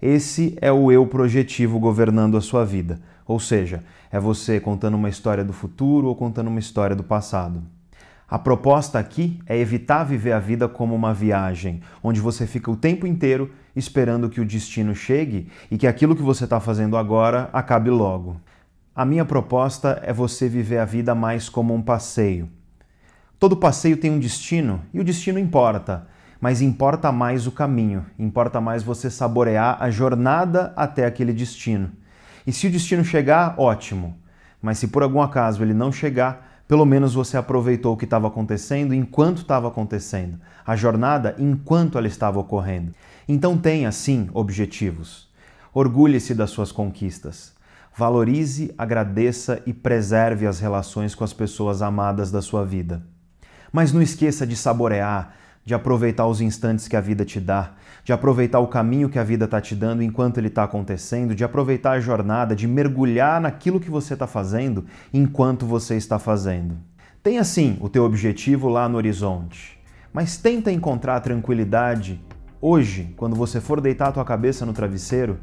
Esse 0.00 0.56
é 0.60 0.72
o 0.72 0.90
eu 0.90 1.06
projetivo 1.06 1.78
governando 1.78 2.36
a 2.36 2.40
sua 2.40 2.64
vida. 2.64 3.00
Ou 3.26 3.38
seja, 3.38 3.84
é 4.10 4.18
você 4.18 4.58
contando 4.58 4.96
uma 4.96 5.08
história 5.08 5.44
do 5.44 5.52
futuro 5.52 6.08
ou 6.08 6.16
contando 6.16 6.48
uma 6.48 6.60
história 6.60 6.96
do 6.96 7.04
passado. 7.04 7.62
A 8.30 8.38
proposta 8.38 8.98
aqui 8.98 9.40
é 9.46 9.56
evitar 9.56 10.04
viver 10.04 10.32
a 10.32 10.38
vida 10.38 10.68
como 10.68 10.94
uma 10.94 11.14
viagem, 11.14 11.80
onde 12.02 12.20
você 12.20 12.46
fica 12.46 12.70
o 12.70 12.76
tempo 12.76 13.06
inteiro 13.06 13.50
esperando 13.74 14.28
que 14.28 14.38
o 14.38 14.44
destino 14.44 14.94
chegue 14.94 15.48
e 15.70 15.78
que 15.78 15.86
aquilo 15.86 16.14
que 16.14 16.20
você 16.20 16.44
está 16.44 16.60
fazendo 16.60 16.98
agora 16.98 17.48
acabe 17.54 17.88
logo. 17.88 18.38
A 18.94 19.02
minha 19.02 19.24
proposta 19.24 20.02
é 20.04 20.12
você 20.12 20.46
viver 20.46 20.76
a 20.76 20.84
vida 20.84 21.14
mais 21.14 21.48
como 21.48 21.72
um 21.72 21.80
passeio. 21.80 22.50
Todo 23.38 23.56
passeio 23.56 23.96
tem 23.96 24.10
um 24.10 24.18
destino 24.18 24.82
e 24.92 25.00
o 25.00 25.04
destino 25.04 25.38
importa, 25.38 26.06
mas 26.38 26.60
importa 26.60 27.10
mais 27.10 27.46
o 27.46 27.52
caminho, 27.52 28.04
importa 28.18 28.60
mais 28.60 28.82
você 28.82 29.08
saborear 29.08 29.78
a 29.80 29.88
jornada 29.88 30.74
até 30.76 31.06
aquele 31.06 31.32
destino. 31.32 31.90
E 32.46 32.52
se 32.52 32.66
o 32.66 32.70
destino 32.70 33.02
chegar, 33.02 33.54
ótimo, 33.56 34.18
mas 34.60 34.76
se 34.76 34.88
por 34.88 35.02
algum 35.02 35.22
acaso 35.22 35.62
ele 35.62 35.72
não 35.72 35.90
chegar, 35.90 36.47
pelo 36.68 36.84
menos 36.84 37.14
você 37.14 37.38
aproveitou 37.38 37.94
o 37.94 37.96
que 37.96 38.04
estava 38.04 38.28
acontecendo 38.28 38.94
enquanto 38.94 39.38
estava 39.38 39.66
acontecendo, 39.68 40.38
a 40.66 40.76
jornada 40.76 41.34
enquanto 41.38 41.96
ela 41.96 42.06
estava 42.06 42.38
ocorrendo. 42.38 42.94
Então 43.26 43.56
tenha, 43.56 43.90
sim, 43.90 44.28
objetivos. 44.34 45.28
Orgulhe-se 45.72 46.34
das 46.34 46.50
suas 46.50 46.70
conquistas. 46.70 47.54
Valorize, 47.96 48.72
agradeça 48.76 49.62
e 49.64 49.72
preserve 49.72 50.46
as 50.46 50.60
relações 50.60 51.14
com 51.14 51.24
as 51.24 51.32
pessoas 51.32 51.80
amadas 51.80 52.30
da 52.30 52.42
sua 52.42 52.64
vida. 52.64 53.02
Mas 53.72 53.92
não 53.92 54.02
esqueça 54.02 54.46
de 54.46 54.54
saborear, 54.54 55.34
de 55.68 55.74
aproveitar 55.74 56.26
os 56.26 56.40
instantes 56.40 56.88
que 56.88 56.96
a 56.96 57.00
vida 57.00 57.26
te 57.26 57.38
dá, 57.38 57.72
de 58.02 58.10
aproveitar 58.10 58.58
o 58.58 58.68
caminho 58.68 59.10
que 59.10 59.18
a 59.18 59.22
vida 59.22 59.44
está 59.44 59.60
te 59.60 59.74
dando 59.74 60.02
enquanto 60.02 60.38
ele 60.38 60.46
está 60.48 60.64
acontecendo, 60.64 61.34
de 61.34 61.44
aproveitar 61.44 61.90
a 61.90 62.00
jornada, 62.00 62.56
de 62.56 62.66
mergulhar 62.66 63.38
naquilo 63.38 63.78
que 63.78 63.90
você 63.90 64.14
está 64.14 64.26
fazendo 64.26 64.86
enquanto 65.12 65.66
você 65.66 65.94
está 65.94 66.18
fazendo. 66.18 66.78
Tenha 67.22 67.44
sim 67.44 67.76
o 67.82 67.88
teu 67.90 68.04
objetivo 68.04 68.66
lá 68.66 68.88
no 68.88 68.96
horizonte, 68.96 69.78
mas 70.10 70.38
tenta 70.38 70.72
encontrar 70.72 71.20
tranquilidade 71.20 72.18
hoje, 72.62 73.12
quando 73.14 73.36
você 73.36 73.60
for 73.60 73.78
deitar 73.78 74.08
a 74.08 74.12
tua 74.12 74.24
cabeça 74.24 74.64
no 74.64 74.72
travesseiro, 74.72 75.38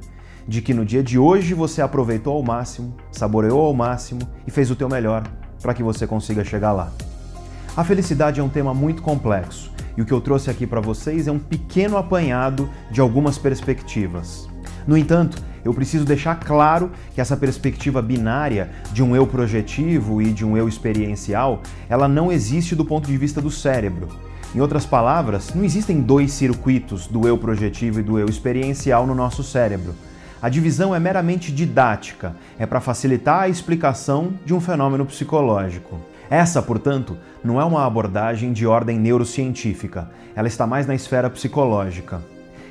de 0.47 0.59
que 0.59 0.73
no 0.73 0.83
dia 0.83 1.03
de 1.03 1.19
hoje 1.19 1.53
você 1.53 1.83
aproveitou 1.83 2.33
ao 2.33 2.41
máximo, 2.41 2.95
saboreou 3.11 3.61
ao 3.61 3.75
máximo 3.75 4.21
e 4.47 4.49
fez 4.49 4.71
o 4.71 4.75
teu 4.75 4.89
melhor 4.89 5.21
para 5.61 5.75
que 5.75 5.83
você 5.83 6.07
consiga 6.07 6.43
chegar 6.43 6.71
lá. 6.71 6.91
A 7.77 7.83
felicidade 7.83 8.39
é 8.39 8.43
um 8.43 8.49
tema 8.49 8.73
muito 8.73 9.03
complexo 9.03 9.74
e 9.97 10.01
o 10.01 10.05
que 10.05 10.11
eu 10.11 10.21
trouxe 10.21 10.49
aqui 10.49 10.67
para 10.67 10.81
vocês 10.81 11.27
é 11.27 11.31
um 11.31 11.39
pequeno 11.39 11.97
apanhado 11.97 12.69
de 12.91 13.01
algumas 13.01 13.37
perspectivas. 13.37 14.47
No 14.87 14.97
entanto, 14.97 15.41
eu 15.63 15.73
preciso 15.73 16.05
deixar 16.05 16.39
claro 16.39 16.91
que 17.13 17.19
essa 17.19 17.35
perspectiva 17.35 18.01
binária 18.01 18.69
de 18.91 19.01
um 19.01 19.15
eu 19.15 19.25
projetivo 19.25 20.21
e 20.21 20.31
de 20.31 20.45
um 20.45 20.55
eu 20.55 20.67
experiencial, 20.67 21.61
ela 21.89 22.07
não 22.07 22.31
existe 22.31 22.75
do 22.75 22.85
ponto 22.85 23.07
de 23.07 23.17
vista 23.17 23.41
do 23.41 23.49
cérebro. 23.49 24.07
Em 24.53 24.61
outras 24.61 24.85
palavras, 24.85 25.53
não 25.53 25.63
existem 25.63 26.01
dois 26.01 26.31
circuitos 26.31 27.07
do 27.07 27.27
eu 27.27 27.37
projetivo 27.37 27.99
e 27.99 28.03
do 28.03 28.19
eu 28.19 28.27
experiencial 28.27 29.07
no 29.07 29.15
nosso 29.15 29.43
cérebro. 29.43 29.95
A 30.41 30.49
divisão 30.49 30.93
é 30.93 30.99
meramente 30.99 31.51
didática, 31.51 32.35
é 32.59 32.65
para 32.65 32.79
facilitar 32.79 33.41
a 33.41 33.49
explicação 33.49 34.33
de 34.45 34.53
um 34.53 34.61
fenômeno 34.61 35.05
psicológico. 35.05 35.99
Essa, 36.29 36.61
portanto, 36.61 37.17
não 37.43 37.59
é 37.61 37.63
uma 37.63 37.85
abordagem 37.85 38.51
de 38.51 38.65
ordem 38.65 38.97
neurocientífica, 38.97 40.09
ela 40.35 40.47
está 40.47 40.65
mais 40.65 40.87
na 40.87 40.95
esfera 40.95 41.29
psicológica. 41.29 42.21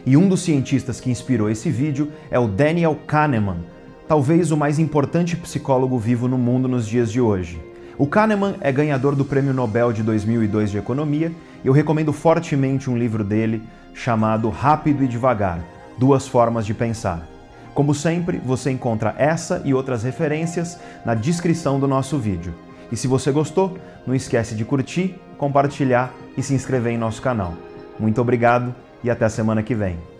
E 0.07 0.17
um 0.17 0.29
dos 0.29 0.43
cientistas 0.43 1.01
que 1.01 1.11
inspirou 1.11 1.49
esse 1.49 1.71
vídeo 1.71 2.11
é 2.31 2.39
o 2.39 2.49
Daniel 2.49 2.99
Kahneman, 3.07 3.59
talvez 4.07 4.51
o 4.51 4.57
mais 4.57 4.79
importante 4.79 5.37
psicólogo 5.37 5.99
vivo 5.99 6.29
no 6.29 6.37
mundo 6.37 6.69
nos 6.69 6.87
dias 6.87 7.11
de 7.11 7.21
hoje. 7.21 7.61
O 7.97 8.07
Kahneman 8.07 8.57
é 8.61 8.73
ganhador 8.73 9.15
do 9.15 9.25
Prêmio 9.25 9.55
Nobel 9.55 9.93
de 9.93 10.03
2002 10.03 10.71
de 10.71 10.79
Economia 10.79 11.33
e 11.63 11.67
eu 11.67 11.73
recomendo 11.73 12.13
fortemente 12.13 12.91
um 12.91 12.99
livro 12.99 13.23
dele 13.23 13.63
chamado 13.95 14.51
Rápido 14.51 15.05
e 15.05 15.09
Devagar 15.09 15.61
Duas 15.97 16.27
Formas 16.27 16.67
de 16.67 16.75
Pensar. 16.75 17.27
Como 17.73 17.95
sempre, 17.95 18.39
você 18.45 18.71
encontra 18.71 19.15
essa 19.17 19.63
e 19.65 19.73
outras 19.73 20.03
referências 20.03 20.79
na 21.05 21.15
descrição 21.15 21.79
do 21.79 21.89
nosso 21.89 22.19
vídeo. 22.19 22.53
E 22.95 22.97
se 22.97 23.09
você 23.09 23.33
gostou, 23.33 23.77
não 24.07 24.15
esquece 24.15 24.55
de 24.55 24.65
curtir, 24.65 25.17
compartilhar 25.37 26.15
e 26.39 26.43
se 26.45 26.55
inscrever 26.55 26.93
em 26.93 26.97
nosso 26.97 27.21
canal. 27.21 27.53
Muito 27.99 28.21
obrigado 28.21 28.73
e 29.03 29.11
até 29.11 29.25
a 29.25 29.29
semana 29.29 29.65
que 29.65 29.75
vem. 29.75 30.14